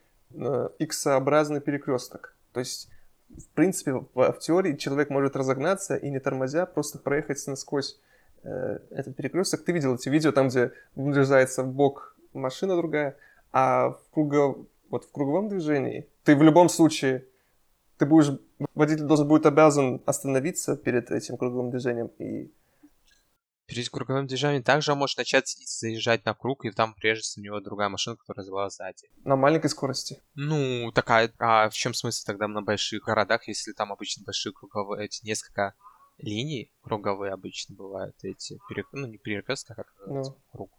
X-образный 0.80 1.62
перекресток. 1.62 2.36
То 2.54 2.60
есть 2.60 2.89
в 3.38 3.48
принципе, 3.56 3.94
в, 3.94 4.08
в 4.13 4.39
теории 4.39 4.76
человек 4.76 5.10
может 5.10 5.36
разогнаться 5.36 5.96
и 5.96 6.10
не 6.10 6.20
тормозя 6.20 6.65
просто 6.65 7.00
проехать 7.00 7.46
насквозь 7.48 8.00
э, 8.44 8.80
этот 8.89 9.15
перекресток. 9.15 9.63
Ты 9.63 9.72
видел 9.72 9.96
эти 9.96 10.10
видео, 10.10 10.32
там, 10.32 10.50
где 10.50 10.72
врезается 10.96 11.63
в 11.63 11.72
бок 11.74 12.15
машина 12.34 12.76
другая, 12.76 13.15
а 13.52 13.89
в, 13.89 14.02
кругов... 14.12 14.58
вот 14.89 15.06
в 15.06 15.12
круговом 15.12 15.50
движении 15.50 16.08
ты 16.24 16.36
в 16.36 16.44
любом 16.44 16.70
случае, 16.70 17.26
ты 17.98 18.06
будешь, 18.06 18.38
водитель 18.76 19.04
должен 19.04 19.28
будет 19.28 19.46
обязан 19.46 20.02
остановиться 20.06 20.76
перед 20.76 21.12
этим 21.12 21.38
круговым 21.38 21.72
движением 21.72 22.12
и 22.20 22.52
Перед 23.71 23.88
круговым 23.88 24.27
движением 24.27 24.63
также 24.63 24.91
он 24.91 24.97
может 24.97 25.17
начать 25.17 25.47
заезжать 25.47 26.25
на 26.25 26.34
круг, 26.34 26.65
и 26.65 26.71
там 26.71 26.93
прежде 26.93 27.39
у 27.39 27.41
него 27.41 27.62
другая 27.62 27.88
машина, 27.88 28.17
которая 28.17 28.45
была 28.45 28.69
сзади. 28.69 29.07
На 29.23 29.38
маленькой 29.38 29.69
скорости. 29.69 30.21
Ну, 30.36 30.91
такая... 30.91 31.31
А 31.39 31.69
в 31.69 31.73
чем 31.73 31.93
смысл 31.93 32.25
тогда 32.25 32.49
на 32.49 32.62
больших 32.62 33.03
городах, 33.03 33.47
если 33.47 33.71
там 33.71 33.93
обычно 33.93 34.25
большие 34.25 34.51
круговые, 34.51 35.05
эти 35.05 35.25
несколько 35.25 35.73
линий 36.17 36.73
круговые 36.81 37.31
обычно 37.31 37.73
бывают, 37.73 38.17
эти 38.23 38.60
перек... 38.67 38.88
ну 38.91 39.07
не 39.07 39.17
перекрестка, 39.17 39.73
как 39.73 39.88
ну. 40.05 40.21
круг. 40.51 40.69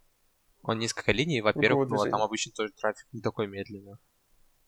Он 0.61 0.77
несколько 0.77 1.13
линий, 1.13 1.41
во-первых, 1.41 1.89
ну, 1.89 1.99
а 1.99 2.09
там 2.11 2.21
обычно 2.21 2.51
тоже 2.51 2.73
трафик 2.73 3.07
не 3.11 3.21
такой 3.21 3.47
медленный. 3.47 3.95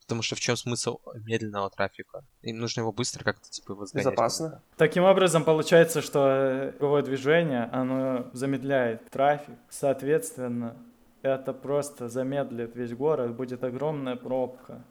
Потому 0.05 0.21
что 0.21 0.35
в 0.35 0.39
чем 0.39 0.55
смысл 0.55 0.99
медленного 1.25 1.69
трафика? 1.71 2.23
Им 2.43 2.59
нужно 2.59 2.81
его 2.81 2.91
быстро 2.91 3.23
как-то 3.23 3.49
типа 3.49 3.73
возгонять. 3.73 4.05
Безопасно. 4.05 4.61
Таким 4.77 5.03
образом, 5.03 5.43
получается, 5.43 6.01
что 6.01 6.73
круговое 6.77 7.01
движение, 7.01 7.63
оно 7.71 8.29
замедляет 8.33 9.09
трафик. 9.09 9.55
Соответственно, 9.69 10.77
это 11.23 11.53
просто 11.53 12.07
замедлит 12.07 12.75
весь 12.75 12.93
город, 12.93 13.35
будет 13.35 13.63
огромная 13.63 14.15
пробка. 14.15 14.85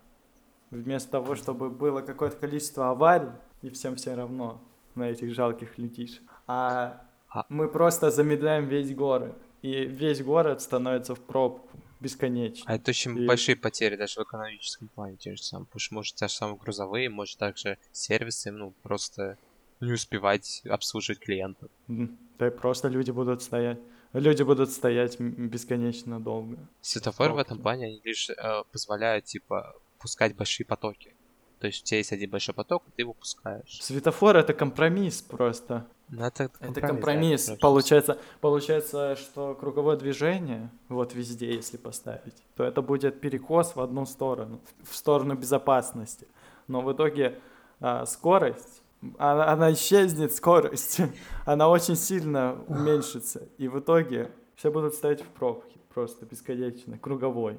Вместо 0.70 1.12
того, 1.12 1.36
чтобы 1.36 1.70
было 1.70 2.00
какое-то 2.00 2.36
количество 2.36 2.90
аварий, 2.90 3.30
и 3.62 3.70
всем 3.70 3.94
все 3.94 4.14
равно 4.14 4.60
на 4.96 5.10
этих 5.10 5.32
жалких 5.32 5.78
людишек. 5.78 6.24
А, 6.48 7.02
а 7.28 7.46
мы 7.48 7.68
просто 7.68 8.10
замедляем 8.10 8.66
весь 8.66 8.92
город. 8.92 9.36
И 9.62 9.84
весь 9.84 10.22
город 10.24 10.60
становится 10.60 11.14
в 11.14 11.20
пробку 11.20 11.78
бесконечно. 12.00 12.64
А 12.66 12.76
это 12.76 12.90
очень 12.90 13.18
и... 13.18 13.26
большие 13.26 13.56
потери 13.56 13.96
даже 13.96 14.20
в 14.20 14.24
экономическом 14.24 14.88
плане, 14.88 15.16
те 15.16 15.36
же 15.36 15.42
самые. 15.42 15.66
Потому 15.66 15.80
что 15.80 15.94
может 15.94 16.14
те 16.16 16.28
же 16.28 16.34
самые 16.34 16.58
грузовые, 16.58 17.08
может 17.08 17.38
также 17.38 17.78
сервисы, 17.92 18.50
ну, 18.50 18.72
просто 18.82 19.38
не 19.80 19.92
успевать 19.92 20.62
обслуживать 20.68 21.20
клиентов. 21.20 21.70
Да 21.88 22.46
и 22.46 22.50
просто 22.50 22.88
люди 22.88 23.10
будут 23.10 23.42
стоять. 23.42 23.78
Люди 24.12 24.42
будут 24.44 24.70
стоять 24.70 25.18
бесконечно 25.18 26.20
долго. 26.20 26.56
Светофор 26.80 27.32
в 27.32 27.38
этом 27.38 27.58
плане 27.58 27.86
они 27.86 28.00
лишь 28.04 28.30
э, 28.30 28.62
позволяют, 28.70 29.24
типа, 29.24 29.74
пускать 29.98 30.36
большие 30.36 30.64
потоки. 30.64 31.14
То 31.58 31.66
есть 31.66 31.82
у 31.82 31.86
тебя 31.86 31.98
есть 31.98 32.12
один 32.12 32.30
большой 32.30 32.54
поток, 32.54 32.84
и 32.86 32.90
ты 32.92 33.02
его 33.02 33.14
пускаешь. 33.14 33.80
Светофор 33.80 34.36
это 34.36 34.52
компромисс 34.52 35.22
просто. 35.22 35.88
Ну, 36.08 36.24
это 36.24 36.48
компромисс. 36.48 36.76
Это 36.76 36.80
компромисс. 36.86 37.46
Да, 37.46 37.56
получается, 37.60 38.18
получается, 38.40 39.16
что 39.16 39.54
круговое 39.54 39.96
движение, 39.96 40.70
вот 40.88 41.14
везде, 41.14 41.54
если 41.54 41.76
поставить, 41.76 42.34
то 42.56 42.64
это 42.64 42.82
будет 42.82 43.20
перекос 43.20 43.74
в 43.74 43.80
одну 43.80 44.06
сторону, 44.06 44.60
в 44.82 44.94
сторону 44.94 45.34
безопасности. 45.34 46.28
Но 46.68 46.82
в 46.82 46.92
итоге 46.92 47.38
а, 47.80 48.06
скорость, 48.06 48.82
она, 49.18 49.48
она 49.48 49.72
исчезнет, 49.72 50.34
скорость, 50.34 51.00
она 51.46 51.68
очень 51.68 51.96
сильно 51.96 52.58
уменьшится. 52.68 53.48
И 53.58 53.68
в 53.68 53.78
итоге 53.78 54.30
все 54.56 54.70
будут 54.70 54.94
стоять 54.94 55.22
в 55.22 55.26
пробке, 55.26 55.78
просто 55.92 56.26
бесконечно, 56.26 56.98
круговой. 56.98 57.58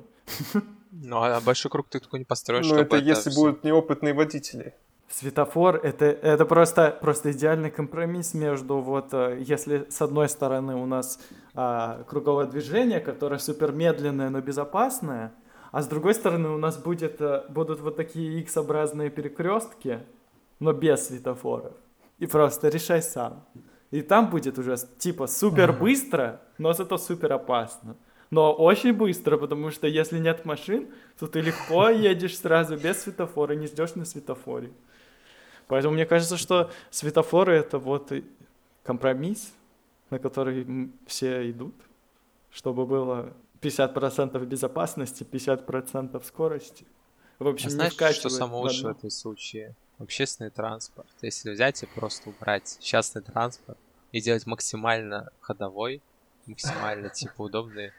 Ну, 1.03 1.17
а 1.17 1.41
большой 1.41 1.69
круг 1.69 1.89
ты 1.89 1.99
такой 1.99 2.19
не 2.19 2.25
построишь. 2.25 2.69
Ну, 2.69 2.77
это 2.77 2.95
если 2.95 3.29
все... 3.29 3.37
будут 3.37 3.65
неопытные 3.65 4.13
водители. 4.13 4.75
Светофор 5.07 5.79
это, 5.83 6.05
это 6.05 6.45
просто, 6.45 6.97
просто 6.99 7.31
идеальный 7.31 7.69
компромисс 7.69 8.33
между 8.33 8.79
вот, 8.79 9.13
э, 9.13 9.37
если 9.39 9.85
с 9.89 10.01
одной 10.01 10.27
стороны 10.29 10.75
у 10.75 10.85
нас 10.85 11.19
а, 11.53 12.03
круговое 12.07 12.47
движение, 12.47 12.99
которое 12.99 13.37
супер 13.37 13.71
медленное, 13.71 14.29
но 14.29 14.41
безопасное, 14.41 15.31
а 15.71 15.81
с 15.83 15.87
другой 15.87 16.15
стороны 16.15 16.49
у 16.49 16.57
нас 16.57 16.77
будет, 16.77 17.21
э, 17.21 17.43
будут 17.49 17.81
вот 17.81 17.95
такие 17.95 18.41
X-образные 18.41 19.09
перекрестки, 19.11 19.99
но 20.59 20.73
без 20.73 21.07
светофоров. 21.07 21.73
И 22.17 22.25
просто 22.25 22.69
решай 22.69 23.01
сам. 23.01 23.45
И 23.91 24.01
там 24.01 24.29
будет 24.29 24.57
уже 24.57 24.75
типа 24.97 25.27
супер 25.27 25.71
быстро, 25.71 26.41
но 26.57 26.73
зато 26.73 26.97
супер 26.97 27.31
опасно 27.33 27.95
но 28.31 28.53
очень 28.53 28.93
быстро, 28.93 29.37
потому 29.37 29.71
что 29.71 29.87
если 29.87 30.19
нет 30.19 30.45
машин, 30.45 30.87
то 31.19 31.27
ты 31.27 31.41
легко 31.41 31.89
едешь 32.11 32.37
сразу 32.37 32.77
без 32.77 33.01
светофора, 33.01 33.53
не 33.53 33.67
ждешь 33.67 33.95
на 33.95 34.05
светофоре. 34.05 34.71
Поэтому 35.67 35.93
мне 35.93 36.05
кажется, 36.05 36.37
что 36.37 36.71
светофоры 36.91 37.55
это 37.55 37.79
вот 37.79 38.11
компромисс, 38.83 39.51
на 40.09 40.19
который 40.19 40.91
все 41.07 41.49
идут, 41.49 41.75
чтобы 42.51 42.85
было 42.85 43.33
50% 43.61 44.43
безопасности, 44.45 45.23
50% 45.23 46.23
скорости. 46.25 46.85
В 47.39 47.47
общем, 47.47 47.67
а 47.67 47.71
знаешь, 47.71 48.15
что 48.15 48.29
самое 48.29 48.63
лучшее 48.63 48.93
в 48.93 48.97
этом 48.97 49.09
случае? 49.09 49.75
Общественный 49.97 50.51
транспорт. 50.51 51.07
Если 51.21 51.51
взять 51.51 51.81
и 51.83 51.85
просто 51.85 52.29
убрать 52.29 52.77
частный 52.81 53.21
транспорт 53.21 53.77
и 54.11 54.21
делать 54.21 54.45
максимально 54.45 55.29
ходовой, 55.41 56.01
максимально 56.45 57.09
типа 57.09 57.41
удобный 57.43 57.91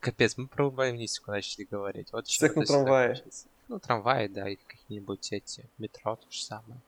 Капец, 0.00 0.38
мы 0.38 0.46
про 0.46 0.66
урбанистику 0.66 1.30
начали 1.30 1.64
говорить. 1.64 2.08
Вот 2.12 2.26
Всех 2.26 2.56
на 2.56 2.64
трамвае. 2.64 3.22
Ну, 3.68 3.78
трамваи, 3.78 4.28
да, 4.28 4.48
и 4.48 4.56
какие-нибудь 4.56 5.30
эти, 5.32 5.68
метро, 5.78 6.16
то 6.16 6.26
же 6.30 6.42
самое. 6.42 6.80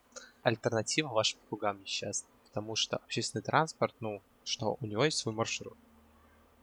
Альтернатива 0.42 1.08
вашим 1.08 1.38
кругам 1.48 1.80
несчастным. 1.80 2.30
Потому 2.44 2.76
что 2.76 2.96
общественный 2.98 3.42
транспорт, 3.42 3.94
ну, 4.00 4.22
что, 4.44 4.76
у 4.80 4.86
него 4.86 5.04
есть 5.04 5.18
свой 5.18 5.34
маршрут. 5.34 5.76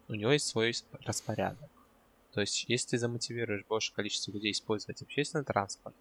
У 0.08 0.14
него 0.14 0.32
есть 0.32 0.48
свой 0.48 0.74
распорядок. 1.06 1.70
То 2.32 2.42
есть, 2.42 2.66
если 2.68 2.90
ты 2.90 2.98
замотивируешь 2.98 3.66
большее 3.68 3.96
количество 3.96 4.32
людей 4.32 4.52
использовать 4.52 5.02
общественный 5.02 5.44
транспорт, 5.44 5.96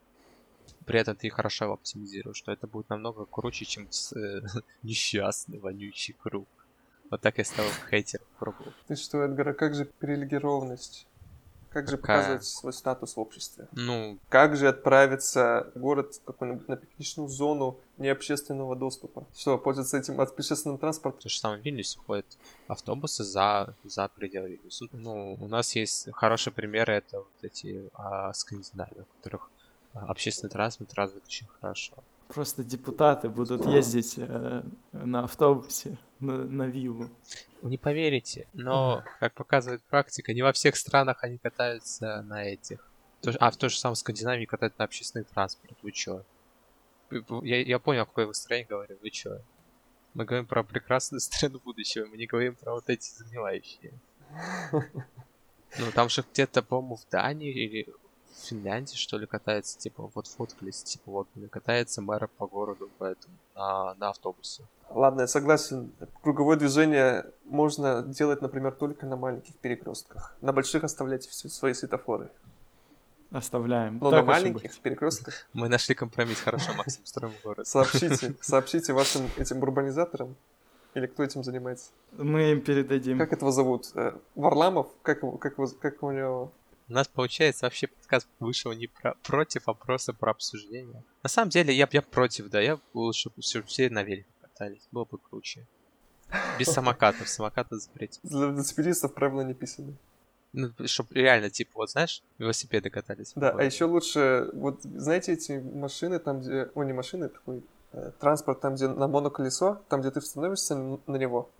при 0.84 1.00
этом 1.00 1.16
ты 1.16 1.30
хорошо 1.30 1.66
его 1.66 1.74
оптимизируешь, 1.74 2.40
то 2.42 2.52
это 2.52 2.66
будет 2.66 2.88
намного 2.90 3.24
круче, 3.24 3.64
чем 3.64 3.88
э, 4.14 4.40
несчастный 4.82 5.58
вонючий 5.58 6.14
круг. 6.14 6.48
Вот 7.10 7.20
так 7.22 7.38
я 7.38 7.44
стал 7.44 7.66
хейтером 7.90 8.26
пробовал. 8.38 8.72
Ты 8.86 8.96
что, 8.96 9.22
Эдгар, 9.22 9.48
а 9.48 9.54
как 9.54 9.74
же 9.74 9.86
привилегированность? 9.86 11.06
Как 11.70 11.88
же 11.88 11.96
Какая? 11.96 12.18
показывать 12.18 12.44
свой 12.44 12.72
статус 12.72 13.16
в 13.16 13.20
обществе? 13.20 13.68
Ну... 13.72 14.18
Как 14.28 14.56
же 14.56 14.68
отправиться 14.68 15.70
в 15.74 15.78
город 15.78 16.20
какую-нибудь 16.24 16.68
на 16.68 16.76
пикничную 16.76 17.28
зону 17.28 17.78
необщественного 17.98 18.74
доступа? 18.74 19.26
Что, 19.36 19.58
пользоваться 19.58 19.98
этим 19.98 20.20
общественным 20.20 20.78
транспортом? 20.78 21.22
То 21.22 21.28
же 21.28 21.38
самое 21.38 21.60
в 21.60 21.64
Вильнюсе 21.64 21.98
ходят 21.98 22.26
автобусы 22.66 23.24
за, 23.24 23.74
за 23.84 24.08
пределы 24.08 24.50
Вильнюса. 24.50 24.86
Ну, 24.92 25.36
у 25.40 25.46
нас 25.46 25.74
есть 25.76 26.08
хорошие 26.12 26.52
примеры, 26.52 26.94
это 26.94 27.18
вот 27.18 27.28
эти 27.42 27.90
а, 27.94 28.32
скандинавы, 28.32 29.02
у 29.02 29.16
которых 29.16 29.50
а, 29.92 30.06
общественный 30.06 30.50
транспорт 30.50 30.94
развит 30.94 31.24
очень 31.26 31.46
хорошо. 31.60 31.94
Просто 32.28 32.62
депутаты 32.62 33.30
будут 33.30 33.64
ездить 33.66 34.14
э, 34.18 34.62
на 34.92 35.24
автобусе 35.24 35.96
на, 36.20 36.44
на 36.44 36.66
виллу. 36.66 37.10
Не 37.62 37.78
поверите, 37.78 38.46
но, 38.52 39.02
как 39.20 39.34
показывает 39.34 39.82
практика, 39.84 40.32
не 40.32 40.42
во 40.42 40.52
всех 40.52 40.76
странах 40.76 41.24
они 41.24 41.38
катаются 41.38 42.22
на 42.22 42.44
этих. 42.44 42.88
А 43.40 43.50
в 43.50 43.56
той 43.56 43.70
же 43.70 43.78
самой 43.78 43.96
Скандинавии 43.96 44.44
катают 44.44 44.78
на 44.78 44.84
общественный 44.84 45.24
транспорт. 45.24 45.76
Вы 45.82 45.90
чё? 45.92 46.24
Я, 47.42 47.62
я 47.62 47.78
понял, 47.78 48.06
какое 48.06 48.26
вы 48.26 48.34
строение 48.34 48.68
говорю. 48.68 48.98
Вы 49.02 49.10
чё? 49.10 49.40
Мы 50.14 50.24
говорим 50.24 50.46
про 50.46 50.62
прекрасную 50.62 51.20
страну 51.20 51.60
будущего, 51.64 52.06
мы 52.06 52.16
не 52.16 52.26
говорим 52.26 52.54
про 52.54 52.72
вот 52.72 52.88
эти 52.88 53.10
загнивающие. 53.10 53.92
Ну, 55.78 55.92
там 55.92 56.08
же 56.08 56.24
где-то, 56.32 56.62
по-моему, 56.62 56.96
в 56.96 57.06
Дании 57.10 57.52
или 57.52 57.92
в 58.38 58.46
Финляндии, 58.46 58.96
что 58.96 59.18
ли, 59.18 59.26
катается, 59.26 59.78
типа, 59.78 60.10
вот 60.14 60.26
фоткались, 60.26 60.82
типа, 60.82 61.10
вот, 61.10 61.28
катается 61.50 62.02
мэр 62.02 62.28
по 62.38 62.46
городу, 62.46 62.88
поэтому, 62.98 63.34
на, 63.54 63.94
на 63.94 64.08
автобусе. 64.10 64.62
Ладно, 64.90 65.22
я 65.22 65.26
согласен. 65.26 65.92
Круговое 66.22 66.56
движение 66.56 67.26
можно 67.44 68.02
делать, 68.02 68.40
например, 68.40 68.72
только 68.72 69.06
на 69.06 69.16
маленьких 69.16 69.54
перекрестках. 69.56 70.34
На 70.40 70.52
больших 70.52 70.84
оставлять 70.84 71.26
все 71.26 71.48
свои 71.48 71.74
светофоры. 71.74 72.30
Оставляем. 73.30 73.98
Но 73.98 74.10
так 74.10 74.24
на 74.24 74.32
маленьких 74.32 74.62
быть. 74.62 74.80
перекрестках. 74.80 75.46
Мы 75.52 75.68
нашли 75.68 75.94
компромисс, 75.94 76.40
хорошо, 76.40 76.72
Максим, 76.74 77.04
строим 77.04 77.34
город. 77.44 77.66
Сообщите, 77.66 78.34
сообщите 78.40 78.94
вашим 78.94 79.28
этим 79.36 79.62
урбанизаторам, 79.62 80.34
или 80.94 81.06
кто 81.06 81.22
этим 81.22 81.44
занимается? 81.44 81.90
Мы 82.16 82.52
им 82.52 82.62
передадим. 82.62 83.18
Как 83.18 83.32
этого 83.34 83.52
зовут? 83.52 83.90
Э, 83.94 84.12
Варламов? 84.34 84.88
Как, 85.02 85.20
как, 85.40 85.56
как 85.78 86.02
у 86.02 86.10
него 86.10 86.50
у 86.88 86.92
нас 86.92 87.08
получается 87.08 87.66
вообще 87.66 87.86
подкаст 87.86 88.28
вышел 88.40 88.72
не 88.72 88.86
про, 88.86 89.14
против, 89.22 89.68
а 89.68 89.74
просто 89.74 90.12
про 90.12 90.30
обсуждение. 90.30 91.02
На 91.22 91.28
самом 91.28 91.50
деле 91.50 91.74
я, 91.74 91.88
я 91.90 92.02
против, 92.02 92.48
да, 92.48 92.60
я 92.60 92.78
лучше 92.94 93.30
все, 93.38 93.62
все 93.62 93.90
на 93.90 94.02
велике 94.02 94.28
катались, 94.40 94.88
было 94.90 95.04
бы 95.04 95.18
круче. 95.18 95.66
Без 96.58 96.68
самокатов, 96.68 97.28
самокаты 97.28 97.76
запретить. 97.76 98.20
Для 98.22 98.46
велосипедистов 98.46 99.14
правила 99.14 99.42
не 99.42 99.54
писаны. 99.54 99.94
Ну, 100.52 100.72
чтобы 100.86 101.14
реально, 101.14 101.50
типа, 101.50 101.72
вот 101.74 101.90
знаешь, 101.90 102.22
велосипеды 102.38 102.90
катались. 102.90 103.32
Да, 103.36 103.50
а 103.50 103.62
еще 103.62 103.84
лучше, 103.84 104.48
вот 104.54 104.82
знаете 104.82 105.32
эти 105.32 105.52
машины, 105.52 106.18
там 106.18 106.40
где, 106.40 106.70
о, 106.74 106.84
не 106.84 106.94
машины, 106.94 107.28
такой 107.28 107.62
э, 107.92 108.12
транспорт, 108.18 108.60
там 108.60 108.74
где 108.74 108.88
на 108.88 109.08
моноколесо, 109.08 109.82
там 109.88 110.00
где 110.00 110.10
ты 110.10 110.22
становишься 110.22 110.74
на 110.74 111.16
него, 111.16 111.50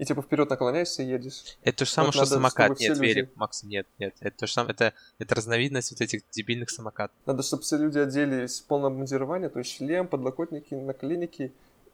и 0.00 0.04
типа 0.06 0.22
вперед 0.22 0.48
наклоняешься 0.48 1.02
и 1.02 1.06
едешь. 1.06 1.58
Это 1.62 1.78
то 1.80 1.84
же 1.84 1.90
самое, 1.90 2.06
Вот 2.08 2.14
что 2.14 2.20
надо, 2.22 2.34
самокат. 2.36 2.80
Нет, 2.80 2.96
люди- 2.96 3.00
велик, 3.06 3.36
Макс, 3.36 3.62
нет, 3.62 3.86
нет. 3.98 4.14
Это 4.20 4.38
то 4.38 4.46
же 4.46 4.52
самое, 4.54 4.72
это, 4.72 4.94
это 5.18 5.34
разновидность 5.34 5.90
вот 5.90 6.00
этих 6.00 6.22
дебильных 6.30 6.70
самокатов. 6.70 7.14
Надо, 7.26 7.42
чтобы 7.42 7.62
все 7.64 7.76
люди 7.76 7.98
оделись 7.98 8.60
в 8.60 8.64
полное 8.64 8.86
обмундирование, 8.88 9.50
то 9.50 9.58
есть 9.58 9.76
шлем, 9.76 10.08
подлокотники, 10.08 10.72
наколенники, 10.72 11.52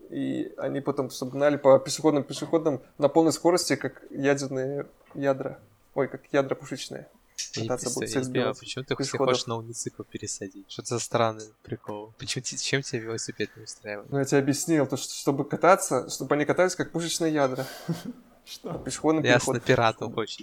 и 0.08 0.54
они 0.56 0.80
потом, 0.80 1.10
гнали 1.20 1.56
по 1.56 1.80
пешеходным 1.80 2.22
пешеходам 2.22 2.80
на 2.96 3.08
полной 3.08 3.32
скорости, 3.32 3.74
как 3.74 4.04
ядерные 4.10 4.86
ядра. 5.14 5.58
Ой, 5.96 6.06
как 6.06 6.22
ядра 6.30 6.54
пушечные. 6.54 7.08
Пытаться 7.54 7.90
будет 7.90 8.08
понимаю, 8.08 8.24
сбивать 8.24 8.58
почему 8.58 8.84
ты 8.84 8.94
всех 8.94 8.98
пешеходов. 8.98 9.34
хочешь 9.34 9.46
на 9.46 9.56
уницикл 9.56 10.02
пересадить? 10.02 10.70
Что 10.70 10.82
это 10.82 10.88
за 10.94 11.00
странный 11.00 11.46
прикол? 11.62 12.12
Почему, 12.18 12.42
чем 12.42 12.82
тебе 12.82 13.00
велосипед 13.02 13.50
не 13.56 13.64
устраивает? 13.64 14.10
Ну, 14.10 14.18
я 14.18 14.24
тебе 14.24 14.38
объяснил, 14.38 14.86
то, 14.86 14.96
что 14.96 15.12
чтобы 15.14 15.44
кататься, 15.44 16.08
чтобы 16.10 16.34
они 16.34 16.44
катались 16.44 16.74
как 16.74 16.92
пушечные 16.92 17.32
ядра. 17.32 17.66
Что? 18.44 18.72
Пешеходным 18.78 19.24
Ясно, 19.24 19.54
переходом. 19.54 19.66
пиратом 19.66 20.12
хочешь. 20.14 20.36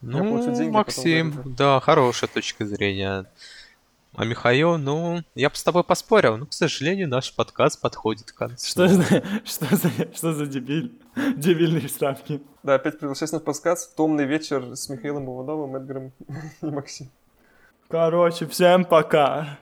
Получу 0.00 0.48
Ну, 0.48 0.54
деньги, 0.56 0.70
Максим, 0.70 1.54
да, 1.56 1.80
хорошая 1.80 2.30
точка 2.30 2.66
зрения. 2.66 3.26
А 4.14 4.24
Михаил, 4.24 4.76
ну, 4.76 5.22
я 5.34 5.50
бы 5.50 5.56
с 5.56 5.62
тобой 5.62 5.84
поспорил, 5.84 6.36
но, 6.36 6.46
к 6.46 6.52
сожалению, 6.52 7.08
наш 7.08 7.34
подкаст 7.34 7.80
подходит 7.80 8.32
к 8.32 8.34
концу. 8.34 8.66
Что 8.66 8.88
за, 8.88 9.02
что 9.44 9.76
за, 9.76 9.90
что 10.14 10.32
за 10.32 10.46
дебиль? 10.46 10.99
Дебильные 11.36 11.88
вставки. 11.88 12.40
Да, 12.62 12.74
опять 12.74 12.98
приглашаюсь 12.98 13.32
на 13.32 13.40
подкаст 13.40 13.96
«Томный 13.96 14.26
вечер» 14.26 14.76
с 14.76 14.88
Михаилом 14.88 15.24
Ивановым, 15.24 15.76
Эдгаром 15.76 16.12
и 16.62 16.66
Максимом. 16.66 17.12
Короче, 17.88 18.46
всем 18.46 18.84
пока. 18.84 19.58